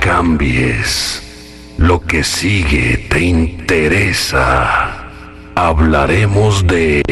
[0.00, 1.22] cambies.
[1.78, 5.08] Lo que sigue te interesa.
[5.54, 7.02] Hablaremos de...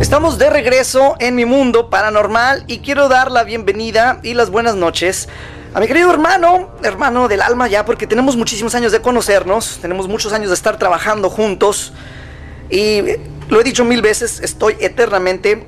[0.00, 4.74] Estamos de regreso en mi mundo paranormal y quiero dar la bienvenida y las buenas
[4.76, 5.28] noches
[5.74, 10.08] a mi querido hermano, hermano del alma ya, porque tenemos muchísimos años de conocernos, tenemos
[10.08, 11.92] muchos años de estar trabajando juntos
[12.70, 13.02] y
[13.50, 15.66] lo he dicho mil veces, estoy eternamente,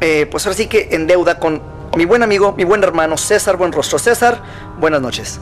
[0.00, 1.62] eh, pues ahora sí que en deuda con
[1.96, 3.98] mi buen amigo, mi buen hermano César Buenrostro.
[3.98, 4.42] César,
[4.78, 5.40] buenas noches.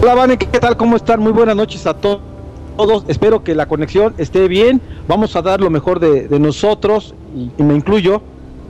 [0.00, 0.76] Hola, Vane, ¿qué tal?
[0.76, 1.18] ¿Cómo están?
[1.18, 3.04] Muy buenas noches a todos.
[3.08, 4.80] Espero que la conexión esté bien.
[5.08, 7.12] Vamos a dar lo mejor de, nosotros,
[7.58, 8.22] y, me incluyo,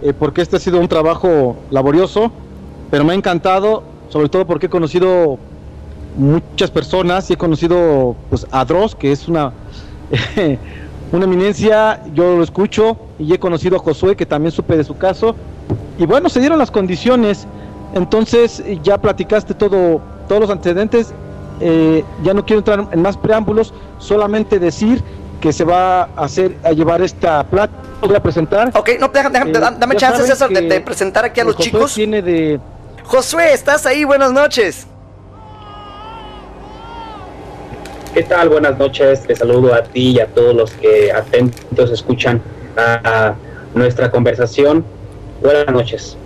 [0.03, 2.33] eh, porque este ha sido un trabajo laborioso,
[2.91, 5.39] pero me ha encantado, sobre todo porque he conocido
[6.17, 9.53] muchas personas y he conocido pues, a Dross, que es una,
[11.13, 14.97] una eminencia, yo lo escucho, y he conocido a Josué, que también supe de su
[14.97, 15.37] caso,
[15.99, 17.47] y bueno, se dieron las condiciones,
[17.95, 21.13] entonces ya platicaste todo, todos los antecedentes,
[21.61, 25.03] eh, ya no quiero entrar en más preámbulos, solamente decir
[25.41, 28.71] que se va a hacer, a llevar esta plata, voy a presentar.
[28.75, 31.95] Ok, no, déjame, déjame, eh, dame chance, César, de, presentar aquí a los chicos.
[31.95, 32.61] Tiene de...
[33.05, 34.05] Josué, ¿estás ahí?
[34.05, 34.87] Buenas noches.
[38.15, 38.49] ¿Qué tal?
[38.49, 39.23] Buenas noches.
[39.23, 42.41] Te saludo a ti y a todos los que atentos escuchan
[42.77, 43.35] a
[43.75, 44.85] nuestra conversación.
[45.41, 46.17] Buenas noches.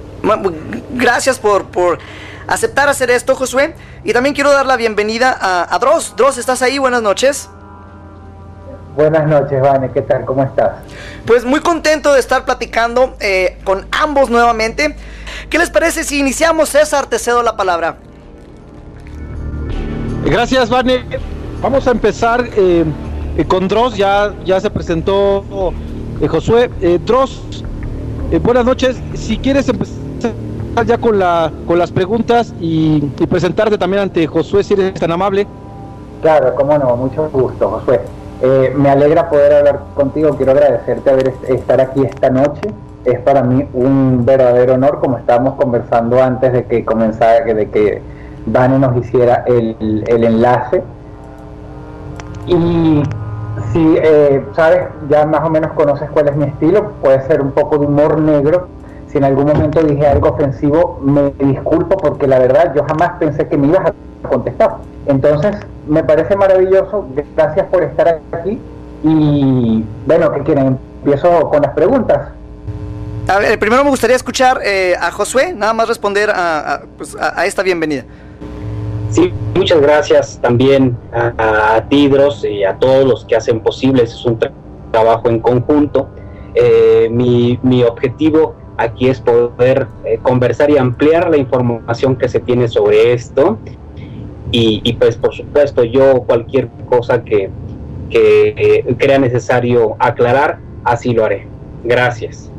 [0.91, 1.98] Gracias por, por
[2.47, 3.75] aceptar hacer esto, Josué.
[4.05, 6.15] Y también quiero dar la bienvenida a, a Dross.
[6.17, 6.79] Dross, ¿estás ahí?
[6.79, 7.48] Buenas noches.
[8.97, 10.25] Buenas noches, Vane, ¿qué tal?
[10.25, 10.77] ¿Cómo estás?
[11.27, 14.95] Pues muy contento de estar platicando eh, con ambos nuevamente.
[15.51, 17.06] ¿Qué les parece si iniciamos, César?
[17.06, 17.97] Te cedo la palabra.
[20.25, 21.05] Gracias, Vane.
[21.61, 22.84] Vamos a empezar eh,
[23.37, 25.73] eh, con Dross, ya, ya se presentó
[26.28, 26.71] Josué.
[27.05, 27.65] Dross,
[28.42, 29.00] buenas noches.
[29.14, 30.05] Si quieres empezar
[30.86, 35.47] ya con, la, con las preguntas y, presentarte también ante Josué, si eres tan amable.
[36.22, 38.00] Claro, cómo no, mucho gusto, Josué.
[38.42, 42.62] Eh, me alegra poder hablar contigo, quiero agradecerte haber estar aquí esta noche.
[43.04, 48.03] Es para mí un verdadero honor, como estábamos conversando antes de que comenzara, de que
[48.47, 50.82] Vane nos hiciera el, el enlace.
[52.47, 53.03] Y
[53.75, 57.51] si eh, sabes, ya más o menos conoces cuál es mi estilo, puede ser un
[57.51, 58.69] poco de humor negro,
[59.09, 63.49] si en algún momento dije algo ofensivo, me disculpo porque la verdad yo jamás pensé
[63.49, 64.77] que me ibas a contestar.
[65.07, 65.57] Entonces,
[65.89, 67.05] me parece maravilloso,
[67.37, 68.61] gracias por estar aquí
[69.03, 70.79] y bueno, ¿qué quieren?
[71.03, 72.29] Empiezo con las preguntas.
[73.27, 76.33] A ver, primero me gustaría escuchar eh, a Josué, nada más responder
[76.97, 78.05] pues, a, esta bienvenida.
[79.14, 84.38] Sí, muchas gracias también a, Tidros y a todos los que hacen posible, es un
[84.91, 86.08] trabajo en conjunto.
[86.54, 92.41] Eh, mi, mi objetivo Aquí es poder eh, conversar y ampliar la información que se
[92.41, 93.58] tiene sobre esto.
[94.56, 97.50] Y, pues por supuesto yo cualquier cosa que,
[98.08, 101.48] que crea necesario aclarar, así lo haré.
[101.82, 102.52] Gracias.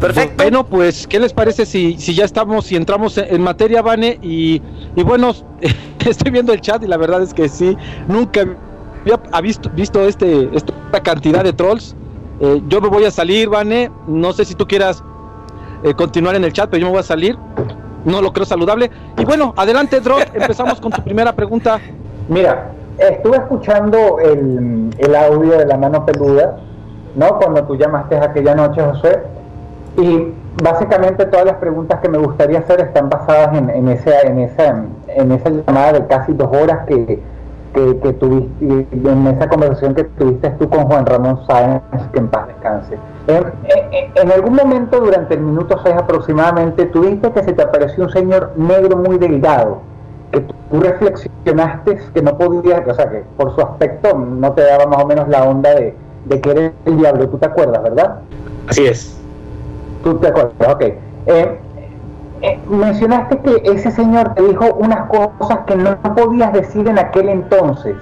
[0.00, 0.42] Perfecto.
[0.42, 4.18] Bueno, pues, ¿qué les parece si, si ya estamos, si entramos en, materia, Vane?
[4.22, 4.60] Y,
[4.94, 5.32] y bueno,
[6.06, 7.76] estoy viendo el chat y la verdad es que sí,
[8.06, 11.96] nunca había visto, visto este, esta cantidad de trolls.
[12.40, 13.90] Eh, yo me voy a salir, Vane.
[14.06, 15.02] No sé si tú quieras
[15.82, 17.38] eh, continuar en el chat, pero yo me voy a salir.
[18.04, 18.90] No lo creo saludable.
[19.16, 20.20] Y bueno, adelante, Drop.
[20.34, 21.80] Empezamos con tu primera pregunta.
[22.28, 26.58] Mira, estuve escuchando el, el, audio de la mano peluda,
[27.14, 27.38] ¿no?
[27.38, 29.22] Cuando tú llamaste aquella noche, José.
[29.96, 34.84] Y básicamente todas las preguntas que me gustaría hacer están basadas en, ese, en, esa,
[35.08, 37.20] en esa llamada de casi dos horas que,
[38.02, 42.46] que, tuviste, en esa conversación que tuviste tú con Juan Ramón Sáenz, que en paz
[42.48, 42.96] descanse.
[43.26, 48.52] En, algún momento durante el minuto 6 aproximadamente, tuviste que se te apareció un señor
[48.56, 49.80] negro muy delgado,
[50.32, 54.86] que tú reflexionaste que no podía, o sea, que por su aspecto no te daba
[54.86, 55.94] más o menos la onda de,
[56.26, 58.20] de que eres el diablo, tú te acuerdas, ¿verdad?
[58.68, 59.25] Así es.
[60.06, 60.82] Tú te acuerdas, ok.
[60.82, 61.58] Eh,
[62.42, 67.28] eh, mencionaste que ese señor te dijo unas cosas que no podías decir en aquel
[67.28, 67.96] entonces,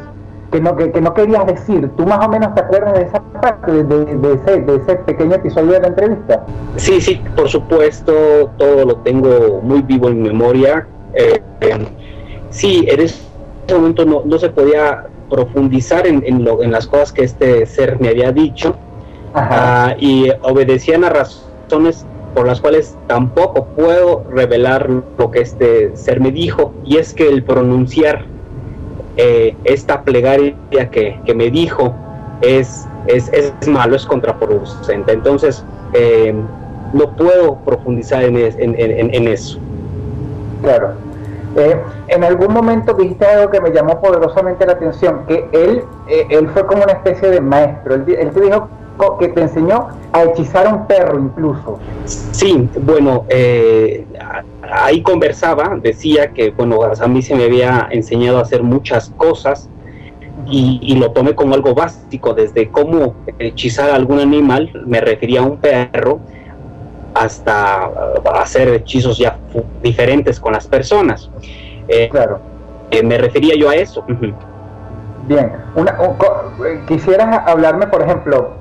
[0.53, 1.91] que no, que, no querías decir.
[1.97, 5.73] ¿Tú más o menos te acuerdas de esa parte, de, ese, de ese pequeño episodio
[5.73, 6.45] de la entrevista?
[6.77, 8.13] Sí, sí, por supuesto,
[8.59, 10.87] todo lo tengo muy vivo en memoria.
[11.15, 11.87] Eh, em,
[12.51, 13.25] sí, en ese
[13.73, 17.99] momento no, no se podía profundizar en, en, lo, en las cosas que este ser
[17.99, 18.77] me había dicho
[19.35, 21.54] uh, y obedecían a razones
[22.35, 27.29] por las cuales tampoco puedo revelar lo que este ser me dijo, y es que
[27.29, 28.25] el pronunciar
[29.17, 30.57] eh, esta plegaria
[30.91, 31.95] que, me dijo
[32.43, 35.13] es, es, es, malo, es contraproducente.
[35.13, 36.35] Entonces, eh,
[36.93, 38.55] no puedo profundizar en, en,
[39.15, 39.59] en, eso.
[40.63, 40.93] Claro.
[41.57, 41.77] Eh,
[42.09, 46.49] en algún momento dijiste algo que me llamó poderosamente la atención, que él, eh, él
[46.49, 47.95] fue como una especie de maestro.
[47.95, 48.69] Él, te dijo
[49.19, 51.79] que te enseñó a hechizar a un perro incluso.
[52.05, 54.07] Sí, bueno, eh,
[54.71, 59.69] ahí conversaba, decía que, bueno, a mí se me había enseñado a hacer muchas cosas
[60.47, 65.41] y, y, lo tomé como algo básico, desde cómo hechizar a algún animal, me refería
[65.41, 66.21] a un perro,
[67.15, 69.39] hasta uh, hacer hechizos ya
[69.83, 71.31] diferentes con las personas.
[71.89, 72.41] Eh, claro.
[72.91, 74.05] Eh, me refería yo a eso.
[75.27, 75.97] Bien, una,
[76.87, 78.53] quisieras hablarme, por ejemplo,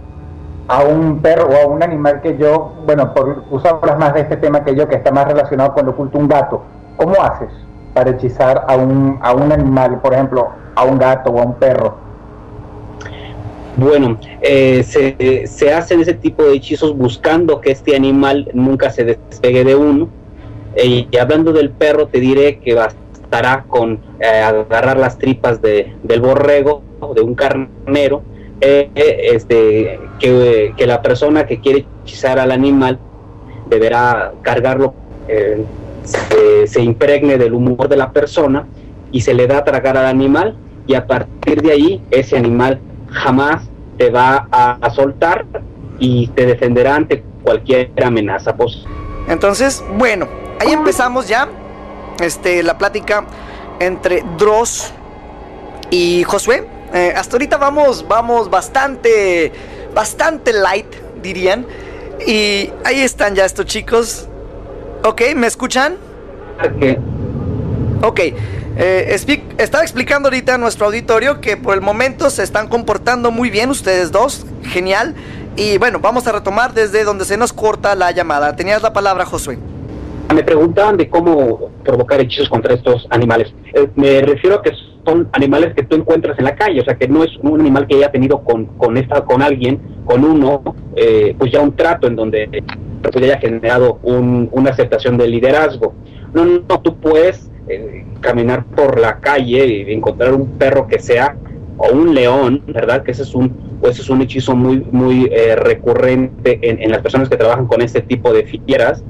[0.67, 4.37] a un perro o a un animal que yo, bueno, por usar más de este
[4.37, 6.63] tema que yo, que está más relacionado con lo oculto, un gato.
[6.97, 7.49] ¿Cómo haces
[7.93, 11.55] para hechizar a un, a un animal, por ejemplo, a un gato o a un
[11.55, 11.97] perro?
[13.75, 19.03] Bueno, eh, se, se, hacen ese tipo de hechizos buscando que este animal nunca se
[19.03, 20.09] despegue de uno.
[20.75, 25.95] Eh, y hablando del perro, te diré que bastará con eh, agarrar las tripas de,
[26.03, 28.21] del borrego o de un carnero,
[28.63, 32.99] este, que, la persona que quiere hechizar al animal
[33.69, 34.93] deberá cargarlo,
[36.03, 38.67] se, se impregne del humor de la persona
[39.11, 40.57] y se le da a tragar al animal
[40.87, 42.79] y a partir de ahí ese animal
[43.09, 43.63] jamás
[43.97, 45.45] te va a, soltar
[45.99, 48.89] y te defenderá ante cualquier amenaza posible.
[49.27, 50.27] Entonces, bueno,
[50.59, 51.47] ahí empezamos ya
[52.19, 53.25] este, la plática
[53.79, 54.91] entre Dross
[55.89, 56.65] y Josué.
[56.93, 59.51] Eh, hasta ahorita vamos, vamos bastante,
[59.93, 61.65] bastante light, dirían.
[62.25, 64.27] Y ahí están ya estos chicos.
[65.03, 65.97] Ok, ¿me escuchan?
[68.03, 68.19] Ok.
[68.75, 69.15] Eh,
[69.57, 73.69] estaba explicando ahorita a nuestro auditorio que por el momento se están comportando muy bien
[73.69, 75.15] ustedes dos, genial.
[75.55, 78.55] Y bueno, vamos a retomar desde donde se nos corta la llamada.
[78.55, 79.57] Tenías la palabra, Josué.
[80.33, 83.53] Me preguntaban de cómo provocar hechizos contra estos animales.
[83.73, 84.71] Eh, me refiero a que
[85.05, 87.87] son animales que tú encuentras en la calle, o sea, que no es un animal
[87.87, 90.63] que haya tenido con, con, esta, con alguien, con uno,
[90.95, 92.63] eh, pues ya un trato en donde
[93.01, 95.93] pues haya generado una aceptación de liderazgo.
[96.33, 101.35] No, no, tú puedes eh, caminar por la calle y encontrar un perro que sea
[101.77, 103.03] o un león, ¿verdad?
[103.03, 107.29] Que ese es un, ese es un hechizo muy, muy eh, recurrente en, las personas
[107.29, 109.03] que trabajan con este tipo de fieras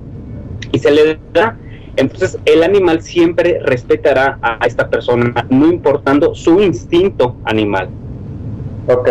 [0.72, 1.58] y se le da,
[1.96, 7.90] entonces el animal siempre respetará a esta persona, no importando su instinto animal.
[8.88, 9.10] Ok.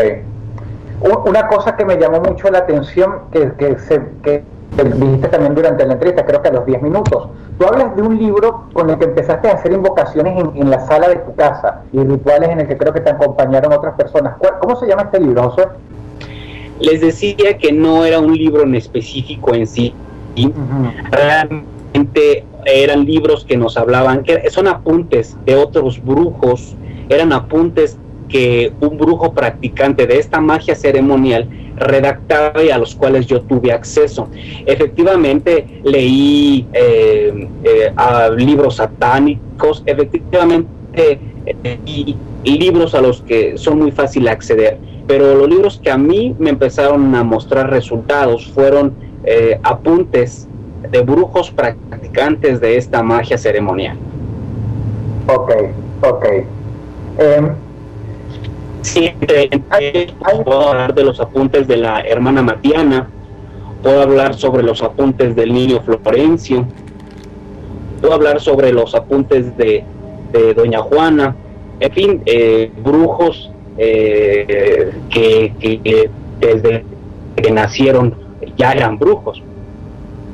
[1.27, 4.45] Una cosa que me llamó mucho la atención, que, que, se, que
[4.77, 7.29] dijiste también durante la entrevista, creo que a los 10 minutos.
[7.59, 11.09] Tú hablas de un libro con el que empezaste a hacer invocaciones en, la sala
[11.09, 14.37] de tu casa y rituales en el que creo que te acompañaron otras personas.
[14.61, 15.69] ¿Cómo se llama este libro, José?
[16.81, 19.95] Les decía que no era un libro en específico en sí.
[21.11, 26.77] Realmente eran libros que nos hablaban, que son apuntes de otros brujos,
[27.09, 27.99] eran apuntes
[28.29, 33.73] que un brujo practicante de esta magia ceremonial redactaba y a los cuales yo tuve
[33.73, 34.29] acceso.
[34.65, 37.93] Efectivamente, leí eh, eh,
[38.37, 40.69] libros satánicos, efectivamente,
[42.45, 46.35] y libros a los que son muy fácil acceder, pero los libros que a mí
[46.39, 48.95] me empezaron a mostrar resultados fueron
[49.25, 50.49] eh, apuntes
[50.91, 53.97] de brujos practicantes de esta magia ceremonial.
[55.27, 55.53] Ok,
[56.03, 56.27] ok.
[57.19, 57.55] Em,
[58.83, 59.15] Sí,
[60.45, 63.09] puedo hablar de los apuntes de la hermana Matiana,
[63.81, 66.67] puedo hablar sobre los apuntes del niño Florencio,
[68.01, 69.85] puedo hablar sobre los apuntes de,
[70.57, 71.37] Doña Juana,
[71.79, 76.11] en fin, eh, brujos eh, que,
[76.41, 76.85] desde
[77.37, 78.15] que nacieron
[78.57, 79.43] ya eran brujos.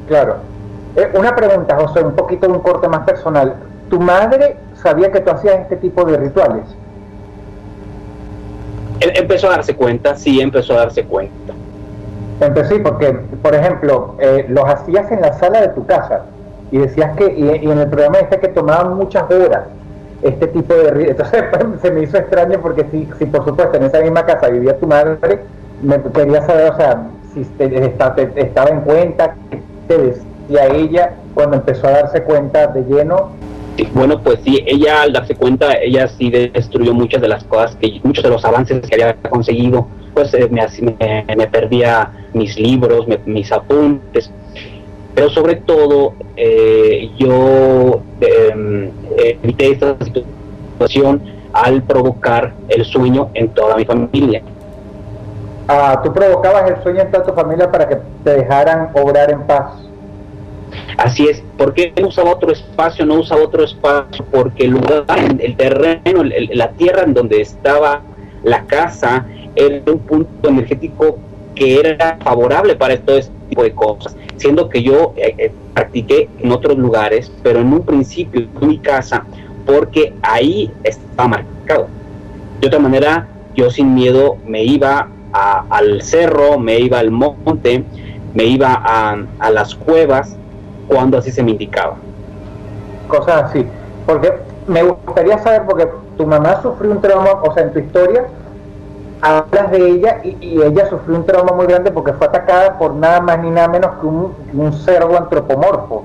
[0.09, 0.37] Claro.
[0.97, 3.55] Eh, una pregunta, José, un poquito de un corte más personal.
[3.91, 6.65] ¿Tu madre sabía que tú hacías este tipo de rituales?
[9.00, 11.53] Em, empezó a darse cuenta, sí, empezó a darse cuenta.
[12.41, 13.12] Empecé porque,
[13.43, 16.23] por ejemplo, eh, los hacías en la sala de tu casa
[16.71, 19.65] y decías que, y, en el programa decía que tomaban muchas horas
[20.23, 23.85] este tipo de Entonces pues, se me hizo extraño porque si, si por supuesto en
[23.85, 25.41] esa misma casa vivía tu madre,
[25.83, 27.95] me quería saber, o sea, si te,
[28.37, 29.58] estaba en cuenta, qué
[29.97, 33.33] decía ella cuando empezó a darse cuenta de lleno
[33.92, 38.00] bueno, pues sí, ella al darse cuenta, ella sí destruyó muchas de las cosas, que
[38.02, 43.52] muchos de los avances que había conseguido, pues eh, me, me, perdía mis libros, mis
[43.52, 44.30] apuntes,
[45.14, 53.76] pero sobre todo eh, yo em, evité esta situación al provocar el sueño en toda
[53.76, 54.42] mi familia.
[55.71, 59.43] Ah, tú provocabas el sueño en toda tu familia para que te dejaran obrar en
[59.43, 59.73] paz.
[60.97, 63.05] Así es, ¿por qué usaba otro espacio?
[63.05, 65.05] No usaba otro espacio porque el lugar,
[65.39, 68.01] el terreno, la tierra en donde estaba
[68.43, 71.19] la casa era un punto energético
[71.55, 76.29] que era favorable para todo este tipo de cosas, siendo que yo eh, eh, practiqué
[76.39, 79.25] en otros lugares, pero en un principio en mi casa,
[79.67, 81.89] porque ahí estaba marcado.
[82.61, 85.09] De otra manera, yo sin miedo me iba
[85.68, 87.85] al cerro, me iba al monte,
[88.35, 90.37] me iba a, a las cuevas
[90.87, 91.97] cuando así se me indicaba.
[93.09, 93.66] Cosas así,
[94.07, 94.33] porque
[94.66, 98.26] me gustaría saber, porque tu mamá sufrió un trauma, o sea, en tu historia,
[99.21, 103.21] hablas de ella y, ella sufrió un trauma muy grande porque fue atacada por nada
[103.21, 106.04] más ni nada menos que un, cerdo antropomorfo.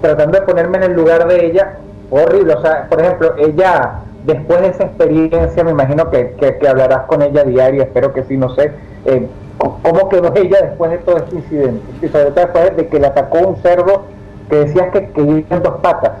[0.00, 1.78] tratando de ponerme en el lugar de ella,
[2.10, 2.54] horrible.
[2.54, 7.22] O sea, por ejemplo, ella, después de esa experiencia, me imagino que, que, hablarás con
[7.22, 8.72] ella diario, espero que sí, no sé.
[9.06, 9.26] Eh,
[9.58, 11.82] ¿Cómo quedó ella después de todo este incidente?
[12.02, 14.04] Y sobre todo después de que le atacó un cerdo
[14.48, 16.12] que decías que, que vivía en dos patas.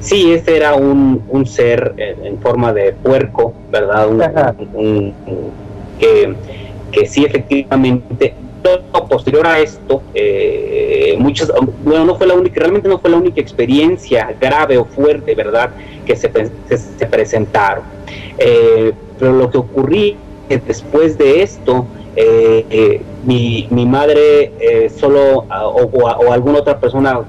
[0.00, 4.06] Sí, este era un, un ser en, forma de puerco, ¿verdad?
[4.74, 5.14] Un,
[5.98, 6.34] que,
[6.92, 8.34] que, sí, efectivamente,
[9.08, 11.52] posterior a esto, eh, muchas,
[11.84, 15.70] bueno, no fue la única, realmente no fue la única experiencia grave o fuerte, ¿verdad?,
[16.06, 16.30] que se,
[16.68, 17.84] se, presentaron.
[18.38, 20.14] Eh, pero lo que ocurría
[20.48, 27.20] después de esto, eh, eh, mi, mi, madre solo o, o, alguna otra persona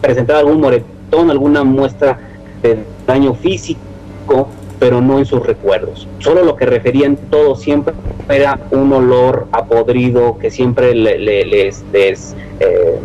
[0.00, 2.18] presentaba algún moretón alguna muestra
[2.62, 4.48] de daño físico,
[4.80, 6.08] pero no en sus recuerdos.
[6.18, 7.94] Solo lo que referían todo siempre
[8.28, 12.98] era un olor apodrido que siempre les, les eh,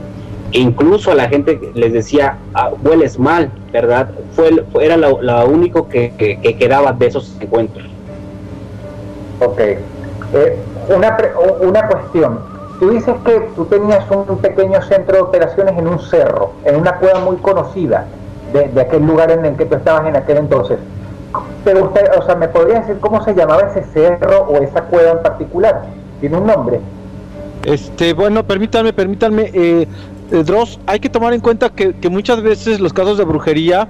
[0.52, 4.10] incluso a la gente les decía, ah, hueles mal, ¿verdad?
[4.36, 4.52] Fue,
[4.82, 5.18] era lo,
[5.48, 6.14] único que,
[6.58, 7.86] quedaba de esos encuentros.
[9.42, 9.60] Ok.
[9.60, 10.58] Eh,
[10.96, 11.18] una,
[11.62, 12.40] una cuestión.
[12.80, 16.96] Tú dices que tú tenías un pequeño centro de operaciones en un cerro, en una
[16.98, 18.06] cueva muy conocida
[18.54, 20.78] de, aquel lugar en el que tú estabas en aquel entonces.
[21.66, 25.12] Pero usted, o sea, ¿me podría decir cómo se llamaba ese cerro o esa cueva
[25.12, 25.84] en particular?
[26.22, 26.80] ¿Tiene un nombre?
[27.66, 29.88] Este, bueno, permítanme, permítanme, eh,
[30.32, 33.88] eh, Dross, hay que tomar en cuenta que, muchas veces los casos de brujería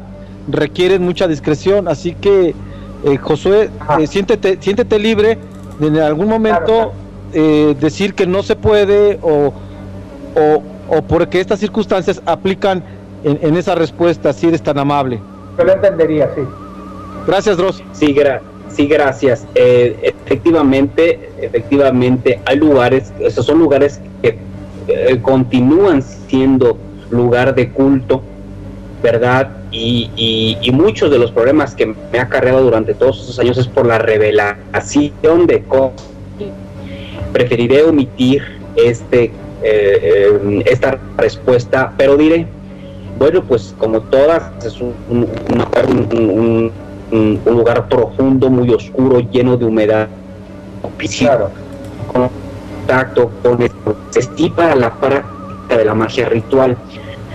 [0.47, 2.55] requieren mucha discreción, así que
[3.03, 5.37] eh, Josué, eh, siéntete, siéntete libre
[5.79, 6.93] de en algún momento
[7.33, 9.53] eh, decir que no se puede o,
[10.87, 12.83] o, porque estas circunstancias aplican
[13.23, 15.19] en, esa respuesta, si eres tan amable.
[15.57, 16.41] Yo lo entendería, sí.
[17.27, 17.83] Gracias, Dross.
[17.93, 18.15] Sí,
[18.69, 19.45] sí gracias.
[19.55, 24.37] Eh, efectivamente, efectivamente, hay lugares, esos son lugares que
[24.87, 26.77] eh, continúan siendo
[27.09, 28.21] lugar de culto,
[29.01, 29.49] ¿verdad?
[29.71, 33.85] Y, muchos de los problemas que me ha cargado durante todos esos años es por
[33.85, 36.05] la revelación de cosas
[37.35, 38.41] preferiré omitir
[38.77, 39.29] este,
[39.61, 42.47] eh, esta respuesta, pero diré,
[43.19, 46.71] bueno, pues como todas, es un, un,
[47.11, 50.07] lugar profundo, muy oscuro, lleno de humedad,
[51.17, 51.49] claro.
[52.11, 56.77] contacto con esto, se estipa la práctica de la magia ritual.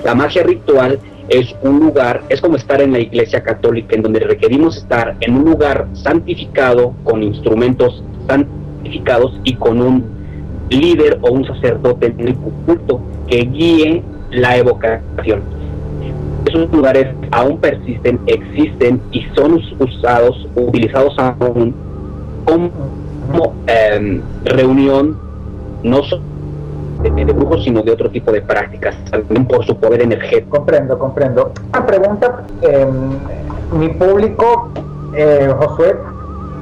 [0.05, 0.99] La magia ritual
[1.29, 5.37] es un lugar, es como estar en la iglesia católica, en donde requerimos estar en
[5.37, 10.05] un lugar santificado, con instrumentos santificados, y con un
[10.71, 15.43] líder o un sacerdote en el culto que guíe la evocación.
[16.47, 21.75] Esos lugares aún persisten, existen y son usados, utilizados aún
[22.47, 25.17] como em, reunión
[25.83, 26.23] no solo
[27.03, 30.59] de, brujos, sino de otro tipo de prácticas, también por su poder energético.
[30.59, 31.53] Comprendo, comprendo.
[31.71, 34.71] Una pregunta, em, mi público,
[35.15, 35.97] eh, Josué,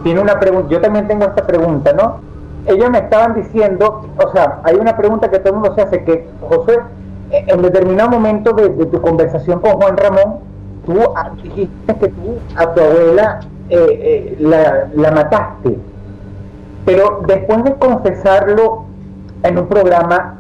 [0.05, 2.21] tiene una pregunta, yo también tengo esta pregunta, ¿no?
[2.67, 6.05] Ellos me estaban diciendo, o sea, hay una pregunta que todo el mundo se hace,
[6.05, 6.79] que José,
[7.31, 10.39] en determinado momento de, tu conversación con Juan Ramón,
[10.87, 10.95] tú
[11.43, 15.79] dijiste que tú a tu abuela eh, eh, la, mataste,
[16.87, 18.85] pero después de confesarlo
[19.43, 20.39] en un programa,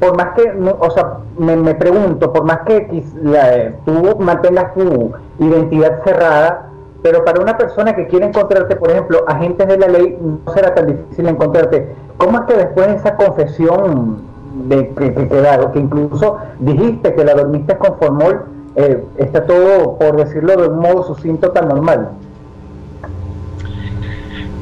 [0.00, 6.02] por más que, o sea, me, pregunto, por más que la, tú mantengas tu identidad
[6.04, 6.68] cerrada,
[7.02, 10.74] pero para una persona que quiere encontrarte, por ejemplo, agentes de la ley, no será
[10.74, 11.94] tan difícil encontrarte.
[12.16, 14.27] ¿Cómo es que después de esa confesión
[14.64, 18.44] de que, que, que incluso dijiste que la dormiste con formol,
[18.76, 22.10] eh, está todo, por decirlo de un modo sucinto, tan normal?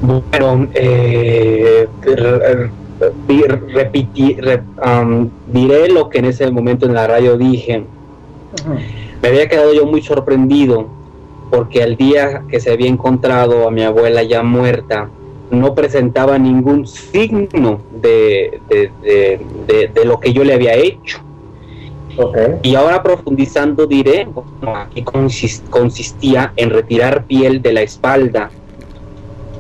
[0.03, 1.89] Bueno, eh,
[3.73, 4.39] repetí,
[4.85, 7.85] um, diré lo que en ese momento en la radio dije.
[9.23, 10.87] Me había quedado yo muy sorprendido
[11.51, 15.09] porque al día que se había encontrado a mi abuela ya muerta,
[15.51, 21.21] no presentaba ningún signo de, de, lo que yo le había hecho.
[22.63, 24.27] Y ahora profundizando diré,
[24.75, 25.05] aquí
[25.71, 28.51] consistía en retirar piel de la espalda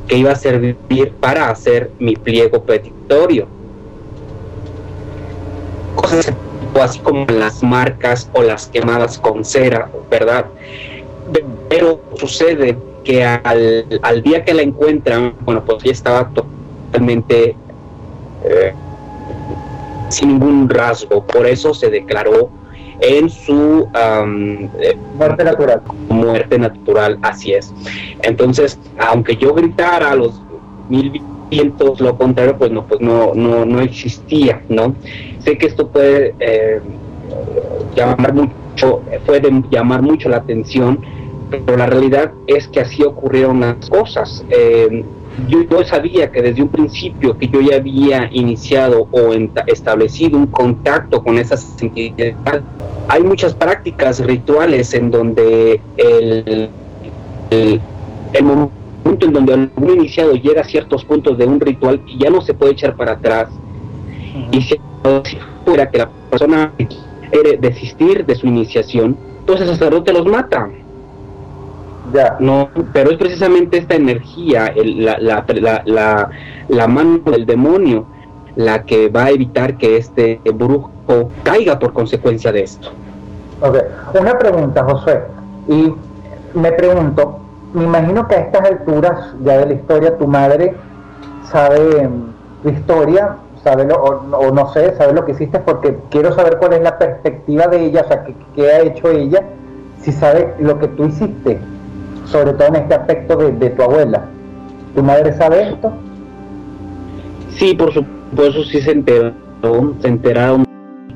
[0.08, 3.46] que iba a servir para hacer mi pliego petitorio.
[5.94, 6.32] Cosas
[6.80, 10.46] así como las marcas o las quemadas con cera, ¿verdad?
[11.68, 17.54] Pero sucede que al, al día que la encuentran, bueno, pues ya estaba totalmente
[18.44, 18.74] eh,
[20.08, 22.50] sin ningún rasgo, por eso se declaró
[23.00, 25.82] en su eh, muerte natural.
[26.08, 27.72] Muerte natural, así es.
[28.22, 30.42] Entonces, aunque yo gritara a los
[30.88, 34.96] mil vientos lo contrario, pues no, pues no, no, no existía, ¿no?
[35.38, 36.80] Sé que esto puede eh,
[37.94, 40.98] llamar mucho, puede llamar mucho la atención
[41.50, 44.44] pero la realidad es que así ocurrieron las cosas.
[44.50, 45.04] Eh,
[45.48, 49.32] yo, sabía que desde un principio que yo ya había iniciado o
[49.66, 52.36] establecido un contacto con esas entidades.
[53.08, 56.70] Hay muchas prácticas rituales en donde el,
[57.50, 57.80] el,
[58.42, 62.40] momento en donde algún iniciado llega a ciertos puntos de un ritual y ya no
[62.40, 63.48] se puede echar para atrás.
[64.50, 64.80] Y si
[65.64, 66.72] fuera que la persona
[67.30, 70.70] quiere desistir de su iniciación, entonces el sacerdote los mata.
[72.40, 76.30] No, pero es precisamente esta energía, la, la,
[76.68, 78.06] la, mano del demonio,
[78.54, 80.90] la que va a evitar que este brujo
[81.42, 82.88] caiga por consecuencia de esto.
[83.60, 83.76] Ok,
[84.20, 85.22] una pregunta, José.
[85.68, 85.92] Y
[86.54, 87.38] me pregunto,
[87.72, 90.74] me imagino que a estas alturas ya de la historia tu madre
[91.50, 92.08] sabe
[92.62, 96.74] tu historia, sabe lo, o, no sé, sabe lo que hiciste, porque quiero saber cuál
[96.74, 99.42] es la perspectiva de ella, o sea, qué, qué ha hecho ella,
[100.00, 101.58] si sabe lo que tú hiciste
[102.26, 104.24] sobre todo en este aspecto de, tu abuela.
[104.94, 105.92] ¿Tu madre sabe esto?
[107.50, 110.66] Sí, por supuesto, sí se enteraron, se enteraron.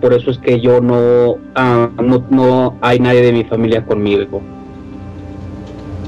[0.01, 4.41] Por eso es que yo no, ah, no, no hay nadie de mi familia conmigo.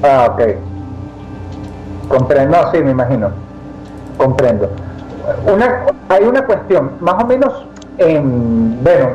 [0.02, 0.42] Ah, ok.
[2.08, 3.30] Comprendo, sí, me imagino.
[4.16, 4.70] Comprendo.
[5.52, 7.66] Una, hay una cuestión, más o menos,
[7.98, 9.10] en, bueno,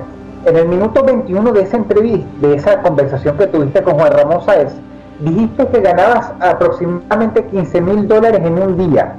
[0.45, 4.45] en el minuto 21 de esa entrevista, de esa conversación que tuviste con Juan Ramón
[4.45, 4.73] Saez,
[5.19, 9.15] dijiste que ganabas aproximadamente 15 mil dólares en un día,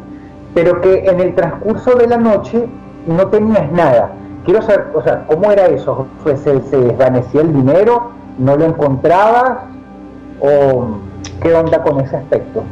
[0.55, 2.69] pero que en el transcurso de la noche
[3.07, 4.11] no tenías nada.
[4.45, 6.07] Quiero saber, o sea, ¿cómo era eso?
[6.25, 8.11] ¿Se, se desvanecía el dinero?
[8.39, 9.59] ¿No lo encontrabas?
[10.41, 10.99] ¿O
[11.43, 12.63] qué onda con ese aspecto?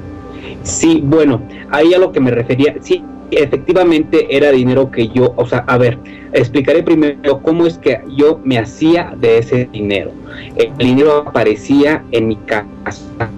[0.62, 5.46] Sí, bueno, ahí a lo que me refería, sí, efectivamente era dinero que yo, o
[5.46, 5.98] sea, a ver,
[6.32, 10.10] explicaré primero cómo es que yo me hacía de ese dinero.
[10.56, 13.30] El dinero aparecía en mi casa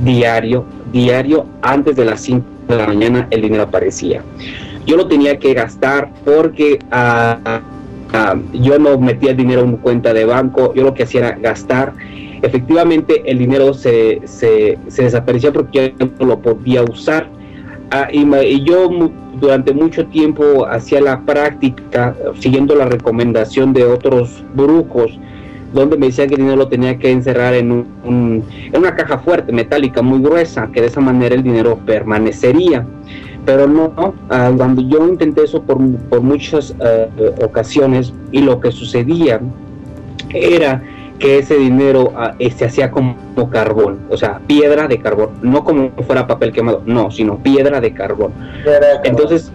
[0.00, 4.22] diario, diario, antes de las 5 de la mañana el dinero aparecía.
[4.86, 7.60] Yo lo tenía que gastar porque ah,
[8.12, 11.38] ah, yo no metía el dinero en cuenta de banco, yo lo que hacía era
[11.38, 11.92] gastar.
[12.42, 17.28] Efectivamente el dinero se, se, se desaparecía porque yo no lo podía usar
[17.92, 18.88] Ah, y, yo
[19.40, 25.18] durante mucho tiempo hacía la práctica siguiendo la recomendación de otros brujos
[25.72, 29.18] donde me decían que el dinero lo tenía que encerrar en, un, en una caja
[29.18, 32.86] fuerte, metálica, muy gruesa, que de esa manera el dinero permanecería.
[33.44, 33.92] Pero no,
[34.28, 37.06] ah, cuando yo intenté eso por, por muchas ah,
[37.44, 39.40] ocasiones y lo que sucedía
[40.32, 40.80] era
[41.20, 43.14] que ese dinero ah, se este, hacía como
[43.50, 47.92] carbón, o sea, piedra de carbón, no como fuera papel quemado, no, sino piedra de
[47.92, 48.32] carbón.
[49.04, 49.52] Entonces,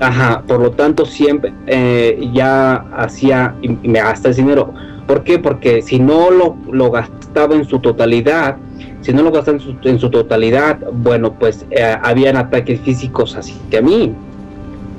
[0.00, 4.72] ajá, por lo tanto siempre eh, ya hacía y me gasta ese dinero.
[5.06, 5.38] ¿Por qué?
[5.38, 8.56] Porque si no lo, lo gastaba en su totalidad,
[9.02, 13.36] si no lo gastaba en su, en su totalidad, bueno, pues eh, habían ataques físicos
[13.36, 14.14] así que a mí.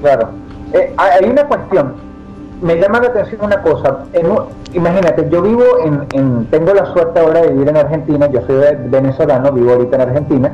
[0.02, 0.30] Claro.
[0.74, 1.96] Eh, hay una cuestión,
[2.62, 4.06] me llama la atención una cosa.
[4.74, 8.56] imagínate, yo vivo en, tengo la suerte ahora de vivir en Argentina, yo soy
[8.90, 10.52] venezolano, vivo ahorita en Argentina,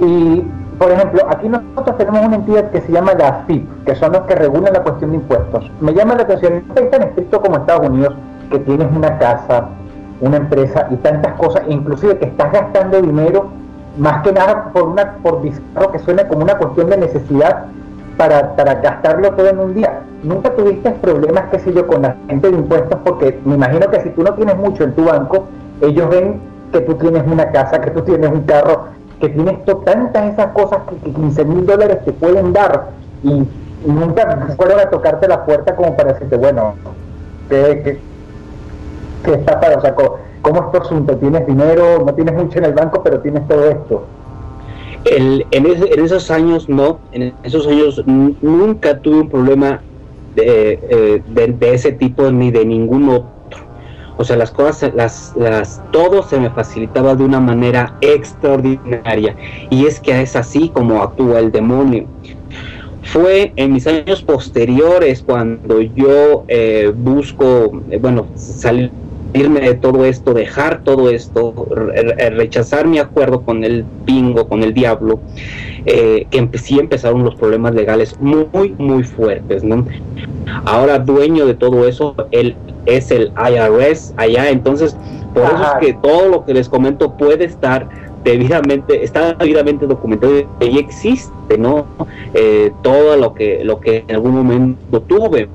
[0.00, 0.44] y
[0.78, 4.22] por ejemplo, aquí nosotros tenemos una entidad que se llama la AFIP, que son los
[4.22, 5.70] que regulan la cuestión de impuestos.
[5.80, 8.14] Me llama la atención, no es tan estricto como Estados Unidos,
[8.50, 9.68] que tienes una casa,
[10.20, 13.48] una empresa y tantas cosas, inclusive que estás gastando dinero,
[13.96, 17.64] más que nada por una por que suene como una cuestión de necesidad,
[18.16, 20.00] para, para gastarlo todo en un día.
[20.22, 22.98] ¿Nunca tuviste problemas, qué sé yo, con la gente de impuestos?
[23.04, 25.46] Porque me imagino que si tú no tienes mucho en tu banco,
[25.80, 26.40] ellos ven
[26.72, 28.86] que tú tienes una casa, que tú tienes un carro,
[29.20, 32.88] que tienes tantas esas cosas que, 15 mil dólares te pueden dar
[33.22, 33.46] y,
[33.86, 36.74] nunca fueron a tocarte la puerta como para decirte, bueno,
[37.48, 38.00] ¿qué,
[39.22, 41.16] qué, está para, o sea, ¿cómo, ¿cómo es tu asunto?
[41.18, 42.02] ¿Tienes dinero?
[42.04, 44.06] No tienes mucho en el banco, pero tienes todo esto
[45.08, 45.44] En,
[46.04, 49.80] esos años no, en esos años nunca tuve un problema
[50.36, 53.26] eh, de, de, ese tipo ni de ningún otro.
[54.18, 59.36] O sea, las cosas, las, las, todo se me facilitaba de una manera extraordinaria.
[59.70, 62.06] Y es que es así como actúa el demonio.
[63.02, 68.90] Fue en mis años posteriores cuando yo eh, busco, eh, bueno, salir
[69.34, 71.66] irme de todo esto, dejar todo esto,
[72.30, 75.20] rechazar mi acuerdo con el bingo, con el diablo,
[75.84, 79.86] eh, que sí empezaron los problemas legales muy, muy fuertes, ¿no?
[80.64, 84.96] Ahora dueño de todo eso, él es el IRS allá, entonces
[85.34, 87.88] por eso es que todo lo que les comento puede estar
[88.24, 91.86] debidamente, está debidamente documentado y existe, ¿no?
[92.34, 95.48] Eh, todo lo que, lo que en algún momento tuve.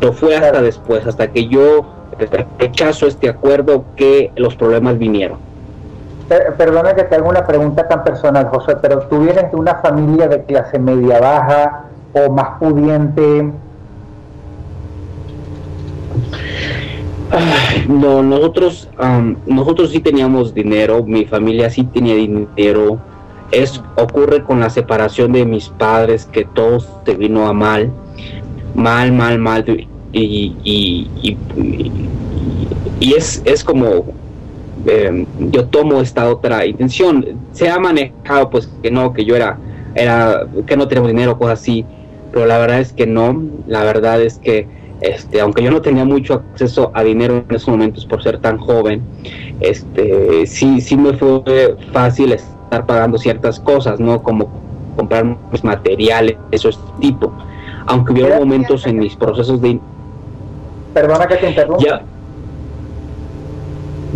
[0.00, 1.86] Pero fue hasta después, hasta que yo
[2.58, 5.38] rechazo este acuerdo que los problemas vinieron.
[6.56, 10.28] Perdona que te haga una pregunta tan personal, José, pero tú vienes de una familia
[10.28, 13.50] de clase media baja o más pudiente.
[17.88, 18.88] no, nosotros,
[19.46, 22.98] nosotros sí teníamos dinero, mi familia sí tenía dinero.
[23.50, 27.90] Es ocurre con la separación de mis padres que todo se vino a mal,
[28.76, 29.64] mal, mal, mal
[30.12, 31.36] y, y,
[33.00, 34.06] y, es, es como
[34.86, 37.24] em, yo tomo esta otra intención.
[37.52, 39.58] Se ha manejado pues que no, que yo era,
[39.94, 41.84] era que no tenemos dinero, cosas así,
[42.32, 44.66] pero la verdad es que no, la verdad es que
[45.00, 48.58] este, aunque yo no tenía mucho acceso a dinero en esos momentos por ser tan
[48.58, 49.02] joven,
[49.60, 51.42] este, sí, sí me fue
[51.92, 54.22] fácil estar pagando ciertas cosas, ¿no?
[54.22, 54.50] Como
[54.96, 57.32] comprar materiales, esos tipo.
[57.86, 59.80] Aunque hubiera momentos en mis procesos de
[60.94, 61.82] Perdona que te interrumpa.
[61.84, 62.02] Ya,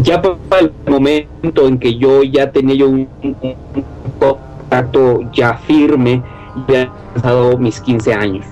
[0.02, 3.08] ya para el momento en que yo ya tenía yo un,
[4.18, 6.22] contacto ya firme,
[6.68, 8.46] ya he pasado mis 15 años.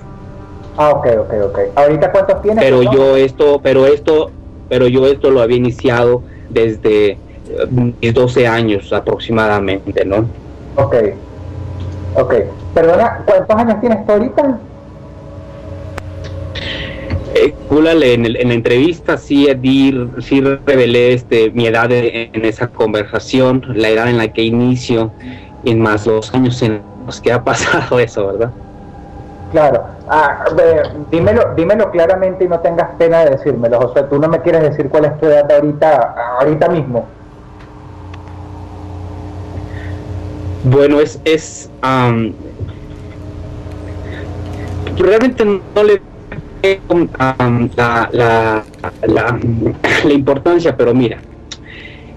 [0.77, 1.59] Ah, ok, ok, ok.
[1.75, 2.63] ¿Ahorita cuántos tienes?
[2.63, 4.31] Pero yo esto, pero esto,
[4.69, 7.17] pero yo esto lo había iniciado desde eh,
[7.69, 10.25] mis 12 años aproximadamente, ¿no?
[10.75, 10.95] Ok,
[12.15, 12.33] ok.
[12.73, 14.59] Perdona, ¿cuántos años tienes tú ahorita?
[17.35, 19.47] Eh, en, en, la entrevista sí,
[20.19, 25.11] sí revelé este, mi edad en esa conversación, la edad en la que inicio
[25.63, 28.51] y más los años en los que ha pasado eso, ¿verdad?
[29.51, 29.83] Claro.
[30.09, 30.45] Ah,
[31.11, 33.79] dímelo, dímelo claramente y no tengas pena de decírmelo.
[33.79, 37.05] O sea, tú no me quieres decir cuál es tu edad ahorita, ahorita mismo.
[40.63, 41.69] Bueno, es, es
[44.97, 46.01] realmente no le
[47.77, 48.63] la, la,
[49.05, 51.17] la, importancia, pero mira,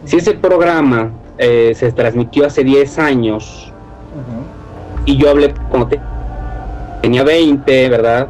[0.04, 3.72] si ese programa eh, se transmitió hace 10 años
[5.04, 5.98] y yo hablé cuando
[7.02, 8.28] tenía 20, ¿verdad?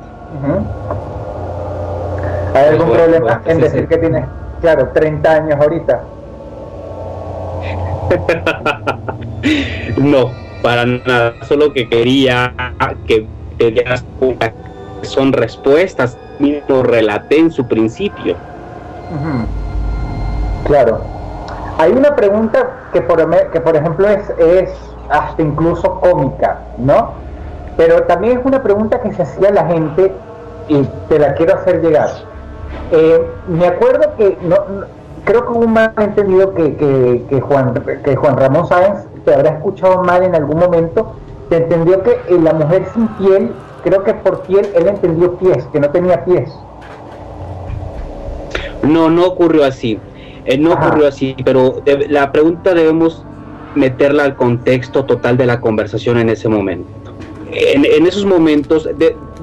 [2.55, 4.25] ¿Hay algún problema en decir que tienes,
[4.63, 6.03] claro, 30 años ahorita?
[9.99, 10.31] no,
[10.63, 12.55] para nada, solo que quería
[13.07, 13.27] que
[13.59, 14.05] te dieras
[15.03, 16.17] son respuestas
[16.69, 18.37] lo relaté en su principio.
[20.67, 21.01] Claro.
[21.79, 24.71] Hay una pregunta que por, que por ejemplo es, es
[25.11, 27.11] hasta incluso cómica, ¿no?
[27.77, 30.13] Pero también es una pregunta que se hacía la gente
[30.69, 32.09] y te la quiero hacer llegar.
[32.91, 34.57] Eh, me acuerdo que no,
[35.25, 39.51] creo que hubo un malentendido que, que, que, Juan, que Juan Ramón Sáenz te habrá
[39.51, 41.13] escuchado mal en algún momento,
[41.51, 43.53] te entendió que la mujer sin piel
[43.87, 46.53] creo que por piel él entendió pies, que no tenía pies.
[48.83, 50.01] No, no ocurrió así.
[50.45, 53.25] Eh, no ocurrió así, pero la pregunta debemos
[53.77, 56.89] meterla al contexto total de la conversación en ese momento.
[57.53, 58.89] En, esos momentos,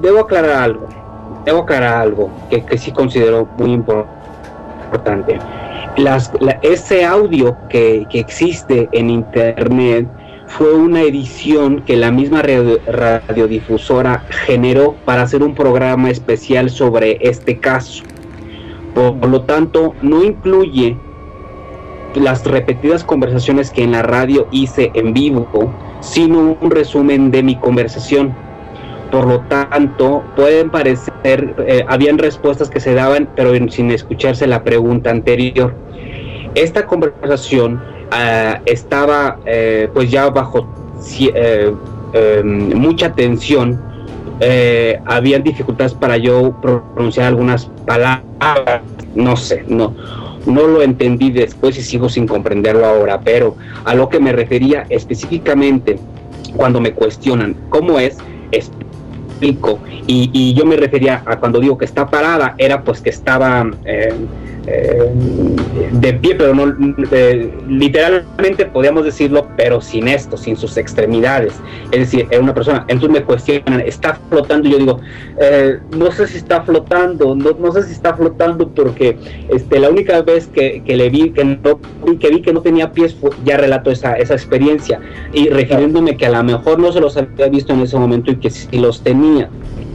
[0.02, 0.88] debo aclarar algo,
[1.46, 5.38] debo aclarar algo que, que sí considero muy importante.
[5.96, 6.30] Las,
[6.60, 10.06] ese audio que, que existe en Internet
[10.46, 17.58] fue una edición que la misma radiodifusora generó para hacer un programa especial sobre este
[17.58, 18.04] caso.
[18.94, 20.96] Por, lo tanto, no incluye
[22.14, 25.48] las repetidas conversaciones que en la radio hice en vivo,
[26.00, 28.32] sino un resumen de mi conversación.
[29.10, 34.62] Por lo tanto, pueden parecer, eh, habían respuestas que se daban, pero sin escucharse la
[34.62, 35.74] pregunta anterior.
[36.54, 37.82] Esta conversación
[38.16, 40.68] Ah, estaba eh, pues ya bajo
[41.18, 41.74] eh,
[42.12, 43.80] em, mucha tensión,
[44.38, 48.22] eh, habían dificultades para yo pronunciar algunas palabras,
[49.16, 49.92] no sé, no.
[50.46, 54.86] no lo entendí después y sigo sin comprenderlo ahora, pero a lo que me refería
[54.90, 55.98] específicamente
[56.56, 58.18] cuando me cuestionan cómo es,
[59.34, 59.80] explico.
[60.06, 63.70] Y, y yo me refería a cuando digo que está parada, era pues que estaba...
[63.84, 64.14] Eh,
[64.66, 65.12] eh,
[65.92, 66.74] de pie, pero no
[67.12, 71.54] eh, literalmente podríamos decirlo, pero sin esto, sin sus extremidades.
[71.90, 72.84] Es decir, era una persona.
[72.88, 74.68] Entonces me cuestionan, ¿está flotando?
[74.68, 75.00] Y yo digo,
[75.38, 79.18] eh, no sé si está flotando, no, no, sé si está flotando porque
[79.48, 81.80] este, la única vez que, que le vi que, no,
[82.18, 85.00] que vi que no tenía pies, ya relato esa, esa experiencia
[85.32, 88.36] y refiriéndome que a lo mejor no se los había visto en ese momento y
[88.36, 89.23] que sí los tenía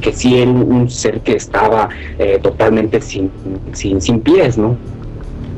[0.02, 3.32] que sí era un ser que estaba eh, totalmente sin,
[3.74, 4.78] sin, sin, pies, ¿no?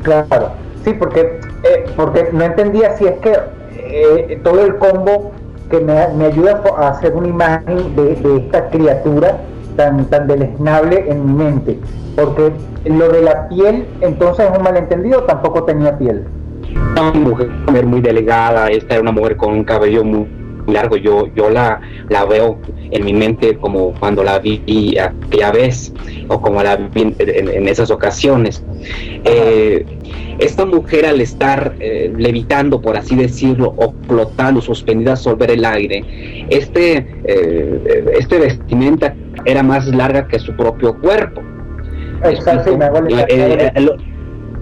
[0.02, 0.50] Claro,
[0.84, 3.34] sí, porque, eh, porque no entendía si es que
[3.76, 5.32] eh, todo el combo
[5.70, 9.38] que me, me, ayuda a hacer una imagen de, de, esta criatura
[9.76, 11.78] tan, tan deleznable en mi mente,
[12.16, 12.52] porque
[12.84, 16.24] lo de la piel entonces es un malentendido, tampoco tenía piel.
[16.92, 20.26] Una mujer muy delegada, esta era una mujer con un cabello muy
[20.66, 20.96] largo.
[20.96, 22.58] Yo, yo la, la veo
[22.90, 25.92] en mi mente como cuando la vi aquella vez
[26.28, 28.62] o como la vi en, esas ocasiones.
[29.24, 29.84] Eh,
[30.38, 36.04] esta mujer al estar eh, levitando, por así decirlo, o flotando, suspendida sobre el aire,
[36.50, 41.42] este, eh, este vestimenta era más larga que su propio cuerpo.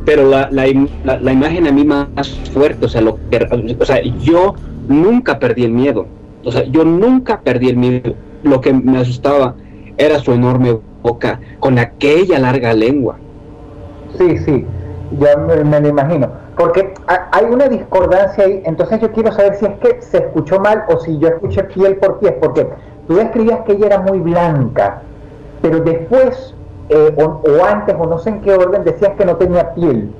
[0.05, 0.67] pero la, la,
[1.21, 4.55] la, imagen a mí más fuerte, o sea, lo que, o sea, yo
[4.91, 6.07] nunca perdí el miedo.
[6.45, 8.15] O sea, yo nunca perdí el miedo.
[8.43, 9.55] Lo que me asustaba
[9.97, 13.17] era su enorme boca con aquella larga lengua.
[14.19, 14.67] Sí, sí,
[15.19, 16.29] ya me, lo imagino.
[16.57, 20.85] Porque hay una discordancia ahí, entonces yo quiero saber si es que se escuchó mal
[20.89, 22.69] o si yo escuché piel por piel, porque
[23.07, 25.03] tú describías que ella era muy blanca,
[25.63, 26.55] pero después,
[26.91, 30.11] eh, o, o antes, o no sé en qué orden, decías que no tenía piel.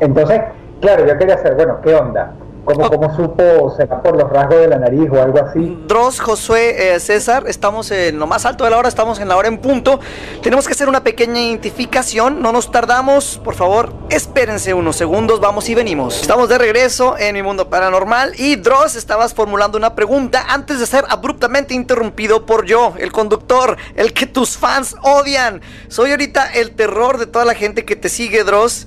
[0.00, 0.40] Entonces,
[0.80, 2.32] claro, yo quería saber, bueno, ¿qué onda?
[2.64, 3.74] ¿Cómo, ¿Cómo, supo?
[3.76, 5.78] ¿Será por los rasgos de la nariz o algo así?
[5.86, 9.36] Dross, Josué, eh, César, estamos en lo más alto de la hora, estamos en la
[9.36, 10.00] hora en punto.
[10.42, 15.68] Tenemos que hacer una pequeña identificación, no nos tardamos, por favor, espérense unos segundos, vamos
[15.68, 16.22] y venimos.
[16.22, 20.86] Estamos de regreso en mi mundo paranormal y Dross, estabas formulando una pregunta antes de
[20.86, 25.60] ser abruptamente interrumpido por yo, el conductor, el que tus fans odian.
[25.88, 28.86] Soy ahorita el terror de toda la gente que te sigue, Dross.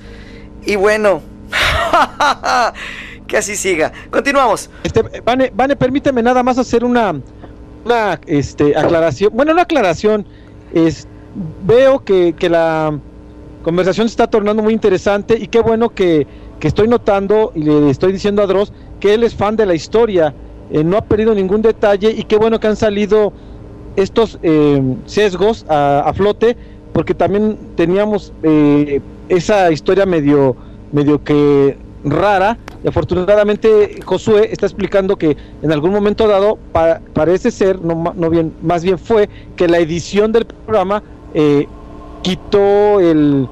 [0.63, 1.21] Y bueno...
[3.27, 3.91] que así siga.
[4.09, 4.69] Continuamos.
[4.83, 7.19] Este, Vane, Vane, permíteme nada más hacer una,
[7.85, 9.31] una este, aclaración.
[9.35, 10.25] Bueno, una aclaración.
[10.73, 11.07] Es,
[11.65, 12.97] veo que, que la
[13.63, 16.25] conversación se está tornando muy interesante y qué bueno que,
[16.59, 19.75] que, estoy notando y le estoy diciendo a Dross que él es fan de la
[19.75, 20.33] historia.
[20.71, 23.31] Eh, no ha perdido ningún detalle y qué bueno que han salido
[23.95, 26.57] estos eh, sesgos a, a, flote
[26.93, 30.55] porque también teníamos eh, esa historia medio
[30.91, 31.77] medio que
[32.11, 32.57] rara.
[32.83, 36.57] Y afortunadamente Josué está explicando que en algún momento dado
[37.13, 41.67] parece ser, no, no, bien, más bien fue que la edición del programa eh,
[42.21, 43.47] quitó el,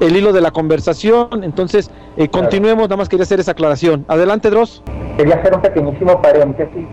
[0.00, 1.42] el, hilo de la conversación.
[1.42, 4.04] Entonces, eh, continuemos, nada más quería hacer esa aclaración.
[4.08, 4.82] Adelante, Dross.
[5.16, 6.86] Quería hacer un pequeñísimo paréntesis.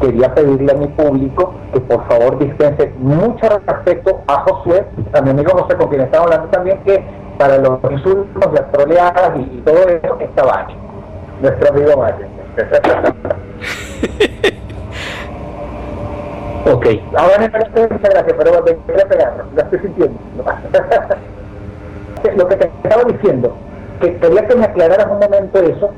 [0.00, 5.30] Quería pedirle a mi público que por favor dispense mucho respecto a Josué, a mi
[5.30, 7.02] amigo José, con quien estamos hablando también, que
[7.38, 10.74] para los insultos, las troleadas y, todo eso está Valle,
[11.40, 12.26] nuestro amigo Valle.
[16.72, 16.86] ok.
[17.16, 20.18] Ahora me parece muchas gracias, pero me voy a pegar, lo estoy sintiendo.
[22.36, 23.56] lo que te estaba diciendo,
[24.00, 25.90] que quería que me aclararas un momento eso,